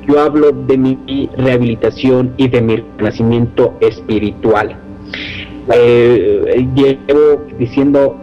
[0.08, 4.78] Yo hablo de mi rehabilitación y de mi renacimiento espiritual
[5.74, 8.16] eh, llevo diciendo,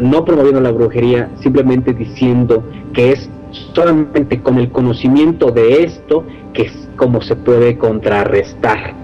[0.00, 3.30] no promoviendo la brujería, simplemente diciendo que es
[3.72, 8.94] solamente con el conocimiento de esto que es como se puede contrarrestar.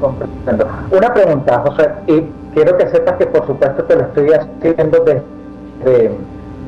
[0.00, 0.66] Comprendo.
[0.90, 2.22] Una pregunta, José, y
[2.54, 6.10] quiero que sepas que por supuesto te lo estoy haciendo desde,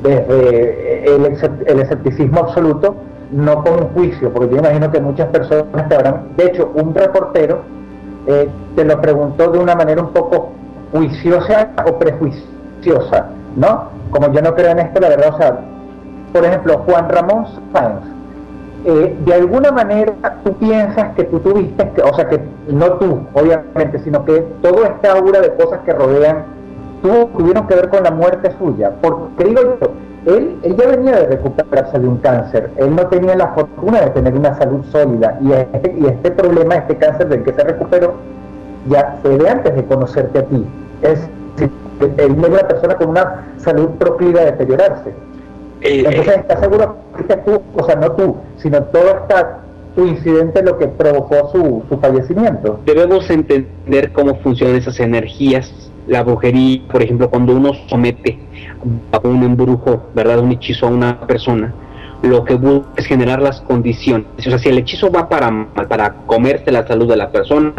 [0.03, 2.97] desde el, escepticismo absoluto,
[3.31, 6.95] no con un juicio, porque yo imagino que muchas personas te habrán, de hecho, un
[6.95, 7.61] reportero
[8.27, 10.51] eh, te lo preguntó de una manera un poco
[10.93, 12.47] juiciosa o prejuiciosa,
[13.57, 13.89] ¿no?
[14.11, 15.59] Como yo no creo en esto, la verdad, o sea,
[16.33, 18.01] por ejemplo, Juan Ramón Sáenz,
[18.85, 20.15] eh, de alguna manera
[20.45, 24.89] tú piensas que tú tuviste, que, o sea, que no tú, obviamente, sino que toda
[24.89, 26.45] esta aura de cosas que rodean,
[27.03, 31.17] tú tuvieron que ver con la muerte suya, porque digo yo, él, él, ya venía
[31.17, 35.39] de recuperarse de un cáncer, él no tenía la fortuna de tener una salud sólida
[35.41, 38.15] y este, este problema, este cáncer del que se recuperó,
[38.89, 40.67] ya se ve antes de conocerte a ti.
[42.01, 45.11] Él es una persona con una salud proclive a deteriorarse.
[45.81, 46.41] Eh, Entonces, eh.
[46.41, 49.61] ¿estás seguro que tú, o sea, no tú, sino todo está
[49.95, 52.81] tu incidente lo que provocó su, su fallecimiento?
[52.85, 55.73] Debemos entender cómo funcionan esas energías
[56.09, 58.39] la brujería, por ejemplo, cuando uno somete
[59.13, 60.41] a un embrujo, ¿verdad?
[60.41, 61.75] Un hechizo a una persona,
[62.23, 64.27] lo que busca es generar las condiciones.
[64.39, 67.73] O sea, si el hechizo va para, para comerse la salud de la persona,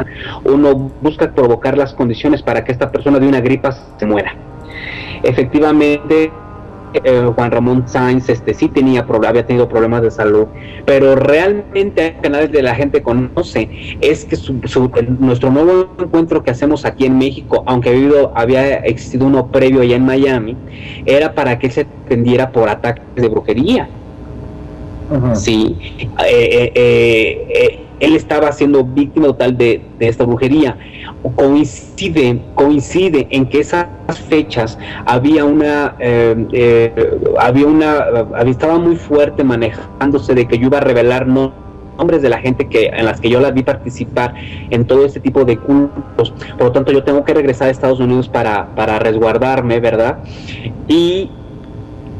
[0.43, 4.35] uno busca provocar las condiciones para que esta persona de una gripa se muera.
[5.23, 6.31] Efectivamente,
[6.93, 10.47] eh, Juan Ramón Sainz este sí tenía había tenido problemas de salud,
[10.85, 13.69] pero realmente que nadie de la gente conoce
[14.01, 14.37] es que
[15.19, 19.97] nuestro nuevo encuentro que hacemos aquí en México, aunque habido, había existido uno previo allá
[19.97, 20.57] en Miami,
[21.05, 23.89] era para que se atendiera por ataques de brujería.
[25.33, 25.75] Sí,
[26.25, 30.77] eh, eh, él estaba siendo víctima total de, esta brujería.
[31.35, 33.87] coincide, coincide en que esas
[34.29, 38.05] fechas había una, eh, eh, había una,
[38.45, 42.87] estaba muy fuerte manejándose de que yo iba a revelar nombres de la gente que
[42.87, 44.33] en las que yo las vi participar
[44.69, 46.33] en todo este tipo de cultos.
[46.57, 50.19] Por lo tanto, yo tengo que regresar a Estados Unidos para, para resguardarme, ¿verdad?
[50.87, 51.29] Y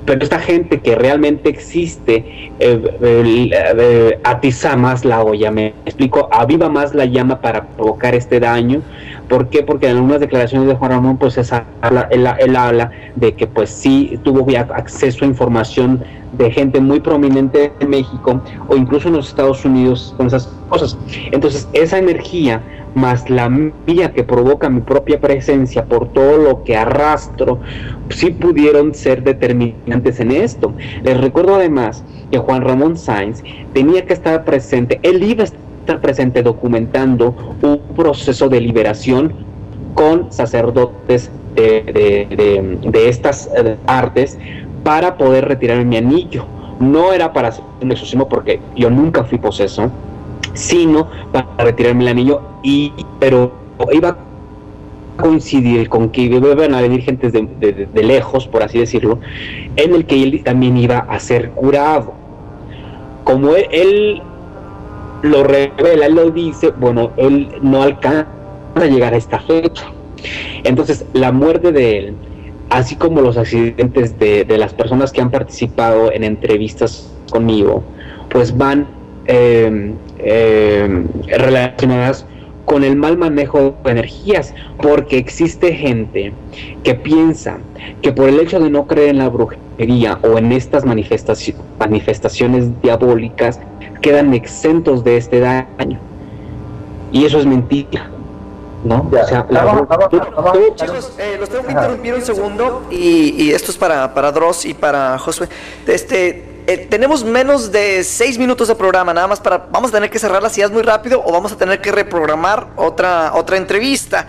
[0.10, 2.26] pero esta gente que realmente existe
[2.60, 8.40] eh, eh, atiza más la olla, me explico, aviva más la llama para provocar este
[8.40, 8.82] daño.
[9.30, 9.62] ¿Por qué?
[9.64, 14.46] Porque en algunas declaraciones de Juan Ramón, pues él, habla de que pues sí tuvo
[14.58, 16.04] acceso a información
[16.34, 20.98] de gente muy prominente en México o incluso en los Estados Unidos con esas cosas.
[21.32, 22.62] Entonces, esa energía
[22.96, 27.60] más la mía que provoca mi propia presencia por todo lo que arrastro,
[28.10, 30.74] sí pudieron ser determinantes en esto.
[31.04, 35.69] Les recuerdo además que Juan Ramón Sainz tenía que estar presente, él iba a estar
[35.98, 39.34] presente documentando un proceso de liberación
[39.96, 44.38] con sacerdotes de, estas eh, artes
[44.84, 46.46] para poder retirar mi anillo.
[46.80, 49.92] No era para hacer un exorcismo porque yo nunca fui poseso,
[50.54, 53.52] sino para retirarme el anillo, y, pero
[53.92, 54.18] iba a
[55.22, 59.20] coincidir con que iban a venir gentes de, lejos, por así decirlo,
[59.76, 62.14] en el que él también iba a ser curado.
[63.24, 64.22] Como él,
[65.22, 68.28] lo revela, lo dice, bueno, él no alcanza
[68.76, 69.92] a llegar a esta fecha.
[70.64, 72.16] Entonces, la muerte de él,
[72.70, 77.84] así como los accidentes de, de las personas que han participado en entrevistas conmigo,
[78.30, 78.88] pues van
[79.28, 81.06] eh, eh,
[81.38, 82.26] relacionadas
[82.70, 86.32] con el mal manejo de energías, porque existe gente
[86.84, 87.58] que piensa
[88.04, 93.60] que por el hecho de no creer en la brujería o en estas manifestaciones diabólicas,
[94.04, 96.00] quedan exentos de este daño.
[97.12, 98.12] Y eso es mentira.
[98.84, 99.10] ¿no?
[100.76, 105.18] Chicos, los tengo que interrumpir un segundo y, esto es para, para Dross y para
[105.18, 105.50] Josué.
[105.88, 109.66] Este, eh, tenemos menos de seis minutos de programa, nada más para.
[109.72, 112.68] Vamos a tener que cerrar las ideas muy rápido o vamos a tener que reprogramar
[112.76, 114.28] otra, otra entrevista.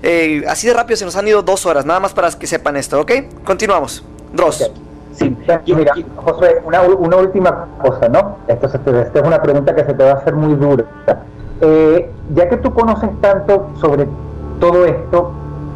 [0.00, 2.76] Eh, así de rápido se nos han ido dos horas, nada más para que sepan
[2.76, 3.10] esto, ¿ok?
[3.44, 4.04] Continuamos.
[4.32, 4.70] Dross.
[5.14, 5.36] Sí,
[5.66, 8.36] mira, José, una, última cosa, ¿no?
[8.46, 10.84] Esto, esta es una pregunta que se te va a hacer muy dura.
[11.60, 14.06] Eh, ya que tú conoces tanto sobre
[14.60, 15.32] todo esto,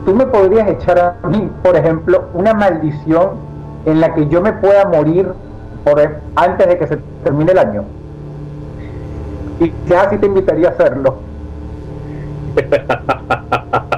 [0.07, 3.31] ¿tú me podrías echar a mí, por ejemplo, una maldición
[3.85, 5.35] en la que yo me pueda morir
[5.85, 7.85] por, antes de que se termine el año.
[9.61, 11.19] Y ya así te invitaría a hacerlo.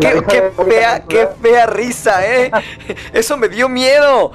[0.00, 2.50] qué, fea, qué fea risa, ¿eh?
[3.12, 4.32] Eso me dio miedo.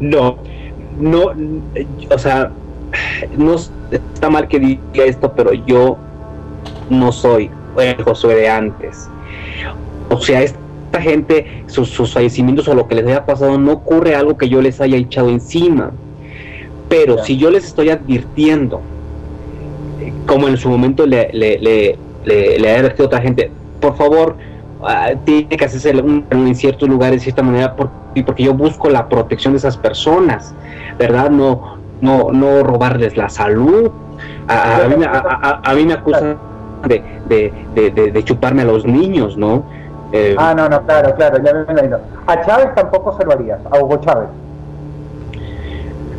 [0.00, 0.36] No,
[0.98, 1.32] no,
[2.10, 2.50] o sea,
[3.36, 3.56] no
[3.90, 5.96] está mal que diga esto, pero yo
[6.90, 9.08] no soy el Josué de antes.
[10.10, 10.44] O sea,
[10.98, 14.60] es gente, sus, fallecimientos o lo que les haya pasado, no ocurre algo que yo
[14.60, 15.92] les haya echado encima.
[16.88, 18.80] Pero si yo les estoy advirtiendo,
[20.26, 24.36] como en su momento le, le, le, le, advertido a otra gente, por favor,
[24.82, 29.08] ah, tiene que hacerse en ciertos lugares de cierta manera porque, porque yo busco la
[29.08, 30.54] protección de esas personas,
[30.98, 31.30] ¿verdad?
[31.30, 33.90] No, no, no robarles la salud.
[34.46, 34.86] A,
[35.74, 36.36] mí, me acusan
[36.86, 39.64] de, de, de, de, chuparme a los niños, ¿no?
[40.12, 41.98] Eh, ah, no, no, claro, claro, ya me imagino.
[42.26, 44.28] A Chávez tampoco se lo harías, a Hugo Chávez.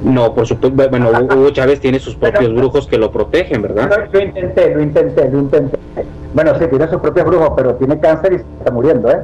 [0.03, 4.07] No, por supuesto, bueno, Hugo Chávez tiene sus propios brujos que lo protegen, ¿verdad?
[4.11, 5.77] Lo, intenté, lo intenté, lo intenté.
[6.33, 9.21] Bueno, sí, tiene sus propios brujos, pero tiene cáncer y se está muriendo, ¿eh?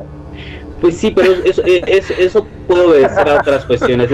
[0.80, 4.10] Pues sí, pero eso, eso, puedo decir a otras cuestiones.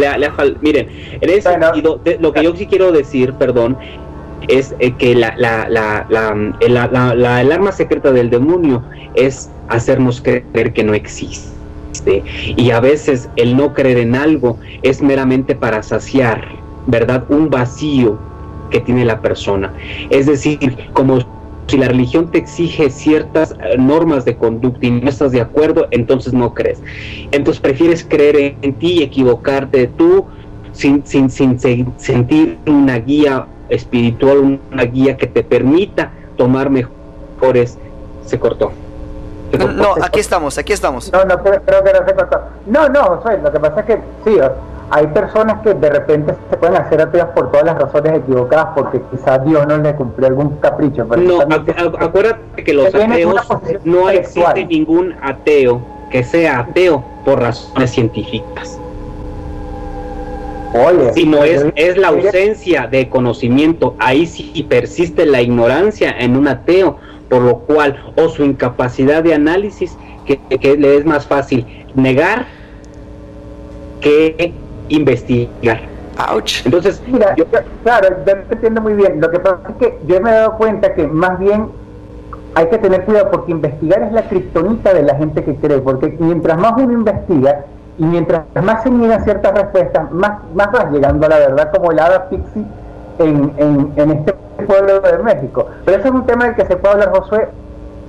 [0.59, 0.89] miren,
[1.21, 3.77] en ese sentido, lo que yo sí quiero decir, perdón,
[4.47, 8.83] es eh, que la, la, la, la, el arma secreta del demonio
[9.15, 12.23] es hacernos creer que no existe.
[12.55, 16.45] Y a veces el no creer en algo es meramente para saciar,
[16.85, 17.25] ¿verdad?
[17.29, 18.17] Un vacío
[18.69, 19.73] que tiene la persona.
[20.09, 21.19] Es decir, como
[21.67, 25.87] si la religión te exige ciertas eh, normas de conducta y no estás de acuerdo,
[25.91, 26.81] entonces no crees.
[27.31, 30.25] Entonces prefieres creer en ti y equivocarte tú
[30.71, 31.59] sin, sin, sin
[31.97, 37.77] sentir una guía espiritual, una guía que te permita tomar mejores.
[38.25, 38.71] Se cortó.
[39.75, 41.11] No, aquí estamos, aquí estamos.
[41.11, 42.39] No, no, creo, que no se cortó.
[42.65, 44.37] No, no, lo que pasa es que sí,
[44.89, 49.01] hay personas que de repente se pueden hacer ateas por todas las razones equivocadas porque
[49.11, 51.05] quizás Dios no le cumplió algún capricho.
[51.05, 53.35] no, acuérdate que los ateos,
[53.83, 58.79] no existe ningún ateo que sea ateo por razones científicas.
[60.73, 63.95] Oye, sino es, es la ausencia de conocimiento.
[63.99, 66.97] Ahí sí persiste la ignorancia en un ateo
[67.29, 70.39] por lo cual, o su incapacidad de análisis, que,
[70.77, 71.65] le es más fácil
[71.95, 72.45] negar
[74.01, 74.53] que
[74.89, 75.81] investigar.
[76.31, 76.65] Ouch.
[76.65, 77.45] Entonces, mira, yo,
[77.83, 79.21] claro, yo te entiendo muy bien.
[79.21, 81.67] Lo que pasa es que yo me he dado cuenta que más bien
[82.55, 86.15] hay que tener cuidado porque investigar es la criptonita de la gente que cree, porque
[86.19, 87.65] mientras más uno investiga
[87.97, 91.99] y mientras más se niegan ciertas respuestas, más, vas llegando a la verdad como el
[91.99, 92.63] hada pixie
[93.19, 94.33] en, este
[94.65, 95.67] pueblo de México.
[95.85, 97.49] Pero eso es un tema del que se puede hablar, Josué.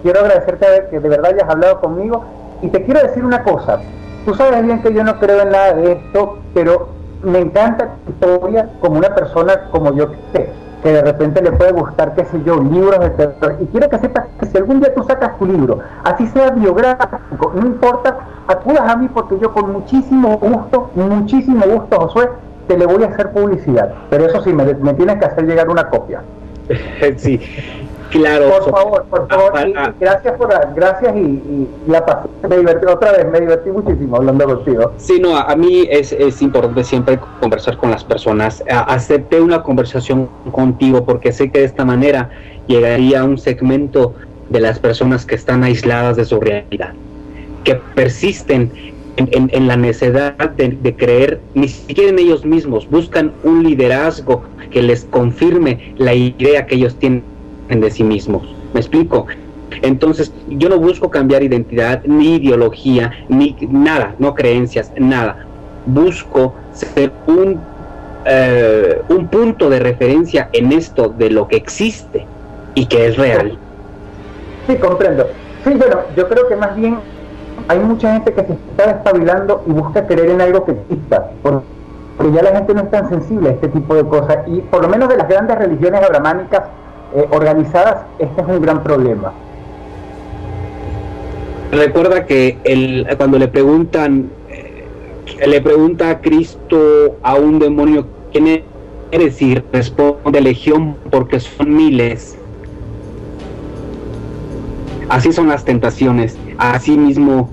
[0.02, 2.24] Quiero agradecerte que de verdad hayas hablado conmigo
[2.62, 3.80] y te quiero decir una cosa.
[4.24, 6.88] Tú sabes bien que yo no creo en nada de esto, pero
[7.22, 10.52] me encanta tu historia como una persona como yo que
[10.82, 13.56] que de repente le puede gustar, qué sé yo, libros de terror.
[13.60, 17.52] Y quiero que sepas que si algún día tú sacas tu libro, así sea biográfico,
[17.54, 22.28] no importa, acudas a mí porque yo con muchísimo gusto, muchísimo gusto, Josué,
[22.68, 23.92] te le voy a hacer publicidad.
[24.10, 26.22] Pero eso sí, me, me tienes que hacer llegar una copia.
[27.16, 27.40] sí,
[28.10, 28.50] Claro.
[28.50, 29.52] Por favor, por favor.
[30.00, 32.28] gracias por gracias y, la pasé.
[32.48, 34.92] Me divertí otra vez, me divertí muchísimo hablando contigo.
[34.96, 38.64] Sí, no, a, mí es, es, importante siempre conversar con las personas.
[38.68, 42.30] acepté una conversación contigo porque sé que de esta manera
[42.66, 44.14] llegaría a un segmento
[44.48, 46.94] de las personas que están aisladas de su realidad,
[47.64, 48.72] que persisten
[49.16, 54.42] en, en, la necesidad de, de, creer, ni siquiera en ellos mismos, buscan un liderazgo
[54.70, 57.24] que les confirme la idea que ellos tienen
[57.68, 58.42] de sí mismos.
[58.72, 59.26] ¿Me explico?
[59.82, 65.44] Entonces, yo no busco cambiar identidad, ni ideología, ni nada, no creencias, nada.
[65.86, 67.60] Busco ser un,
[68.24, 72.26] eh, un punto de referencia en esto de lo que existe
[72.74, 73.58] y que es real.
[74.66, 75.26] Sí, comprendo.
[75.64, 76.98] Sí, bueno, yo creo que más bien
[77.68, 82.32] hay mucha gente que se está despabilando y busca creer en algo que exista, porque
[82.32, 84.88] ya la gente no es tan sensible a este tipo de cosas y por lo
[84.88, 86.62] menos de las grandes religiones abramánicas
[87.14, 89.32] eh, organizadas, este es un gran problema.
[91.70, 98.62] Recuerda que el, cuando le preguntan, eh, le pregunta a Cristo a un demonio, ¿quién
[99.10, 99.42] eres?
[99.42, 102.38] Y responde legión porque son miles.
[105.08, 106.36] Así son las tentaciones.
[106.58, 107.50] Así mismo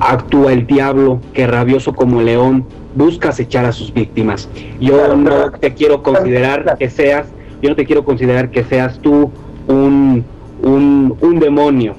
[0.00, 4.48] actúa el diablo que rabioso como león busca acechar a sus víctimas.
[4.80, 7.26] Yo no te quiero considerar que seas
[7.62, 9.30] yo no te quiero considerar que seas tú
[9.68, 10.24] un,
[10.62, 11.94] un, demonio.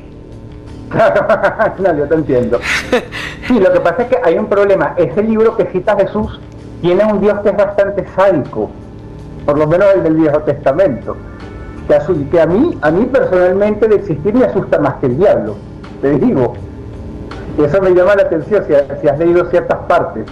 [1.79, 2.59] no, yo te entiendo.
[3.47, 4.93] Sí, lo que pasa es que hay un problema.
[4.95, 6.39] Ese libro que cita Jesús
[6.81, 8.71] tiene un Dios que es bastante sádico,
[9.45, 11.17] por lo menos el del Viejo Testamento.
[11.89, 15.17] Que a, que a mí, a mí personalmente de existir me asusta más que el
[15.17, 15.57] diablo,
[16.01, 16.53] te digo.
[17.59, 20.23] Y eso me llama la atención si, si has leído ciertas partes.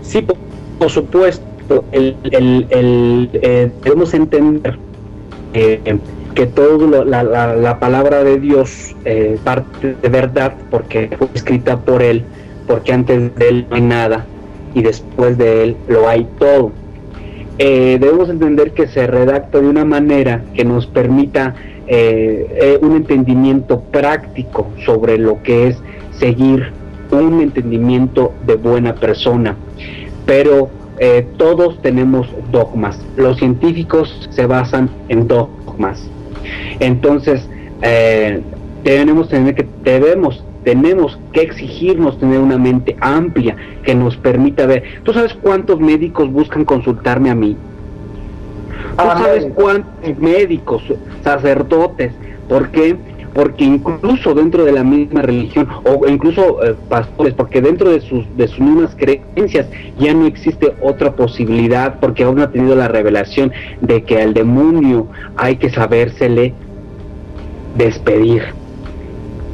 [0.00, 0.26] Sí,
[0.78, 1.45] por supuesto
[1.92, 4.78] eh, debemos entender
[5.52, 12.02] que todo la, la, palabra de Dios eh, parte de verdad porque fue escrita por
[12.02, 12.24] Él,
[12.66, 14.26] porque antes de Él no hay nada
[14.74, 16.72] y después de Él lo hay todo.
[17.58, 21.54] Eh, debemos entender que se redacta de una manera que nos permita
[22.82, 25.78] un entendimiento práctico sobre lo que es
[26.18, 26.72] seguir
[27.10, 29.56] un entendimiento de buena persona.
[30.24, 30.68] Pero
[30.98, 32.98] eh, todos tenemos dogmas.
[33.16, 36.08] Los científicos se basan en dogmas.
[36.80, 37.48] Entonces,
[37.82, 38.40] eh,
[38.82, 44.84] tenemos, tener que, debemos, tenemos que exigirnos tener una mente amplia que nos permita ver.
[45.02, 47.56] ¿Tú sabes cuántos médicos buscan consultarme a mí?
[48.96, 50.82] ¿Tú ah, sabes cuántos médicos,
[51.22, 52.12] sacerdotes?
[52.48, 52.96] ¿Por qué?
[53.36, 58.24] Porque incluso dentro de la misma religión o incluso eh, pastores, porque dentro de sus,
[58.34, 59.66] de sus mismas creencias
[59.98, 63.52] ya no existe otra posibilidad, porque aún no ha tenido la revelación
[63.82, 66.54] de que al demonio hay que sabérsele
[67.76, 68.42] despedir.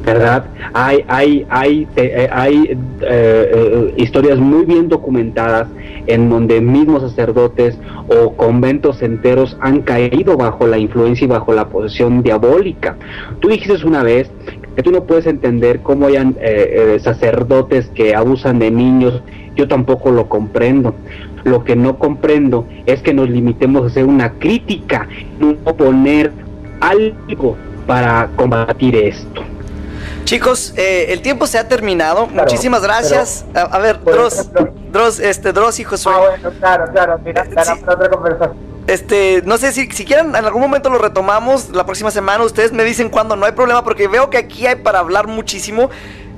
[0.04, 0.44] ¿Verdad?
[0.72, 5.68] Hay, hay, hay, eh, hay eh, historias muy bien documentadas
[6.06, 11.68] en donde mismos sacerdotes o conventos enteros han caído bajo la influencia y bajo la
[11.68, 12.96] posesión diabólica.
[13.40, 14.30] Tú dijiste una vez
[14.76, 19.22] que tú no puedes entender cómo hayan eh, eh, sacerdotes que abusan de niños,
[19.54, 20.94] yo tampoco lo comprendo.
[21.44, 25.08] Lo que no comprendo es que nos limitemos a hacer una crítica,
[25.40, 26.32] no poner
[26.80, 27.56] algo
[27.86, 29.42] para combatir esto.
[30.32, 32.26] Chicos, eh, el tiempo se ha terminado.
[32.26, 33.44] Muchísimas gracias.
[33.54, 34.48] a, ver, Dross,
[34.90, 36.14] Dross, este, Dross y Josué.
[36.16, 37.20] Ah, bueno, claro, claro.
[37.22, 37.46] Mira,
[37.86, 38.56] otra conversación.
[38.86, 42.42] Este, no sé si, si quieren, en algún momento lo retomamos la próxima semana.
[42.44, 45.90] Ustedes me dicen cuándo, no hay problema, porque veo que aquí hay para hablar muchísimo.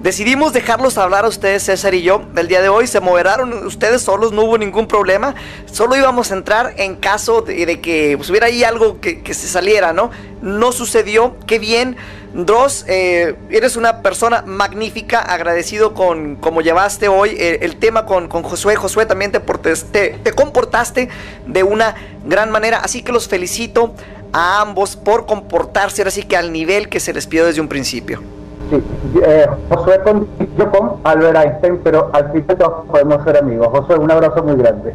[0.04, 2.20] Decidimos dejarlos hablar a ustedes, César y yo.
[2.36, 5.34] El día de hoy se moderaron ustedes solos, no hubo ningún problema.
[5.64, 9.94] Solo íbamos a entrar en caso de, que pues, hubiera ahí algo que, se saliera,
[9.94, 10.10] ¿no?
[10.42, 11.36] No sucedió.
[11.46, 11.96] Qué bien.
[12.34, 18.28] Dross, eh, eres una persona magnífica, agradecido con cómo llevaste hoy eh, el tema con,
[18.28, 18.76] con, Josué.
[18.76, 21.08] Josué también te, te, te comportaste
[21.46, 21.94] de una
[22.26, 23.94] gran manera, así que los felicito
[24.34, 27.68] a ambos por comportarse ahora sí que al nivel que se les pidió desde un
[27.68, 28.33] principio.
[28.70, 28.82] Sí,
[29.22, 30.26] eh, Josué con,
[30.58, 33.68] yo con Albert Einstein, pero al fin todos podemos ser amigos.
[33.68, 34.94] Josué, un abrazo muy grande.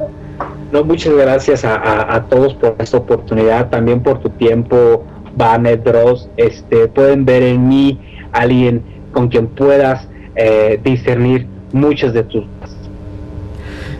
[0.72, 5.04] no, muchas gracias a, todos por esta oportunidad, también por tu tiempo,
[5.36, 6.28] Vanet Dross.
[6.36, 8.00] Este, pueden ver en mí
[8.32, 12.44] alguien con quien puedas eh, discernir muchas de tus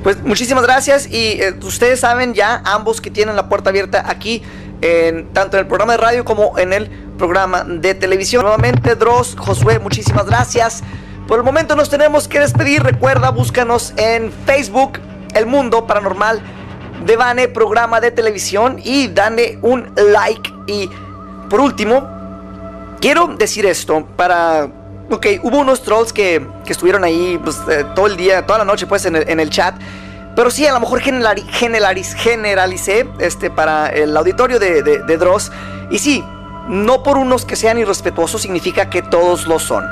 [0.04, 4.42] pues muchísimas gracias y eh, ustedes saben ya ambos que tienen la puerta abierta aquí
[4.82, 8.42] en tanto en el programa de radio como en el programa de televisión.
[8.42, 10.82] Nuevamente, Dross, Josué, muchísimas gracias.
[11.26, 12.82] Por el momento nos tenemos que despedir.
[12.82, 15.00] Recuerda, búscanos en Facebook,
[15.34, 16.42] El Mundo Paranormal
[17.04, 20.52] de Vane, programa de televisión, y dale un like.
[20.66, 20.90] Y
[21.48, 22.08] por último,
[23.00, 24.68] quiero decir esto para.
[25.10, 28.86] Ok, hubo unos trolls que, estuvieron ahí pues, eh, todo el día, toda la noche,
[28.86, 29.74] pues, en el, en el chat.
[30.34, 35.52] Pero sí, a lo mejor generalicé este, para el auditorio de, de, de Dross.
[35.90, 36.24] Y sí,
[36.68, 39.84] no por unos que sean irrespetuosos significa que todos lo son.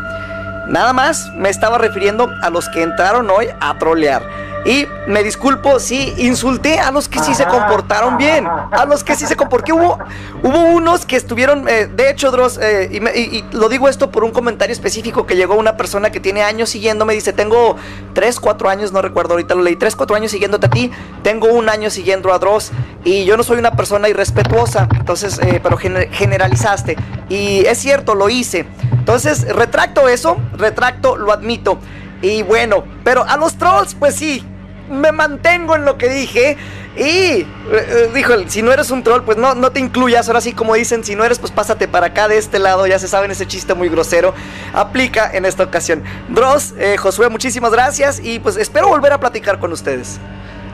[0.69, 4.23] Nada más me estaba refiriendo a los que entraron hoy a trolear.
[4.65, 8.47] Y me disculpo si insulté a los que sí se comportaron bien.
[8.47, 9.53] A los que sí se comportaron.
[9.53, 9.99] Porque hubo,
[10.43, 11.69] hubo unos que estuvieron.
[11.69, 15.57] Eh, de hecho, Dross, eh, y, lo digo esto por un comentario específico que llegó
[15.57, 17.13] una persona que tiene años siguiéndome.
[17.13, 17.77] Dice: Tengo
[18.15, 19.77] 3, 4 años, no recuerdo ahorita lo leí.
[19.77, 20.91] 3, 4 años siguiéndote a ti.
[21.23, 22.71] Tengo un año siguiendo a Dross.
[23.05, 24.89] Y yo no soy una persona irrespetuosa.
[24.97, 26.97] Entonces, eh, pero generalizaste.
[27.29, 28.65] Y es cierto, lo hice.
[28.93, 30.37] Entonces, retracto eso.
[30.57, 31.79] Retracto, lo admito.
[32.23, 34.47] Y bueno, pero a los trolls, pues sí,
[34.93, 36.57] me mantengo en lo que dije.
[36.97, 40.29] Y eh, eh, dijo, si no eres un troll, pues no, no te incluyas.
[40.29, 42.87] Ahora sí, como dicen, si no eres, pues pásate para acá de este lado.
[42.87, 44.35] Ya se saben ese chiste muy grosero.
[44.75, 46.03] Aplica en esta ocasión.
[46.29, 48.21] Dross, eh, Josué, muchísimas gracias.
[48.23, 50.19] Y pues espero volver a platicar con ustedes.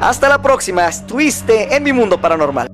[0.01, 0.87] Hasta la próxima.
[0.89, 2.69] Estuviste en mi mundo paranormal.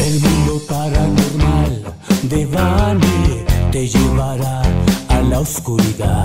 [0.00, 4.62] El mundo paranormal de Vani te llevará
[5.08, 6.24] a la oscuridad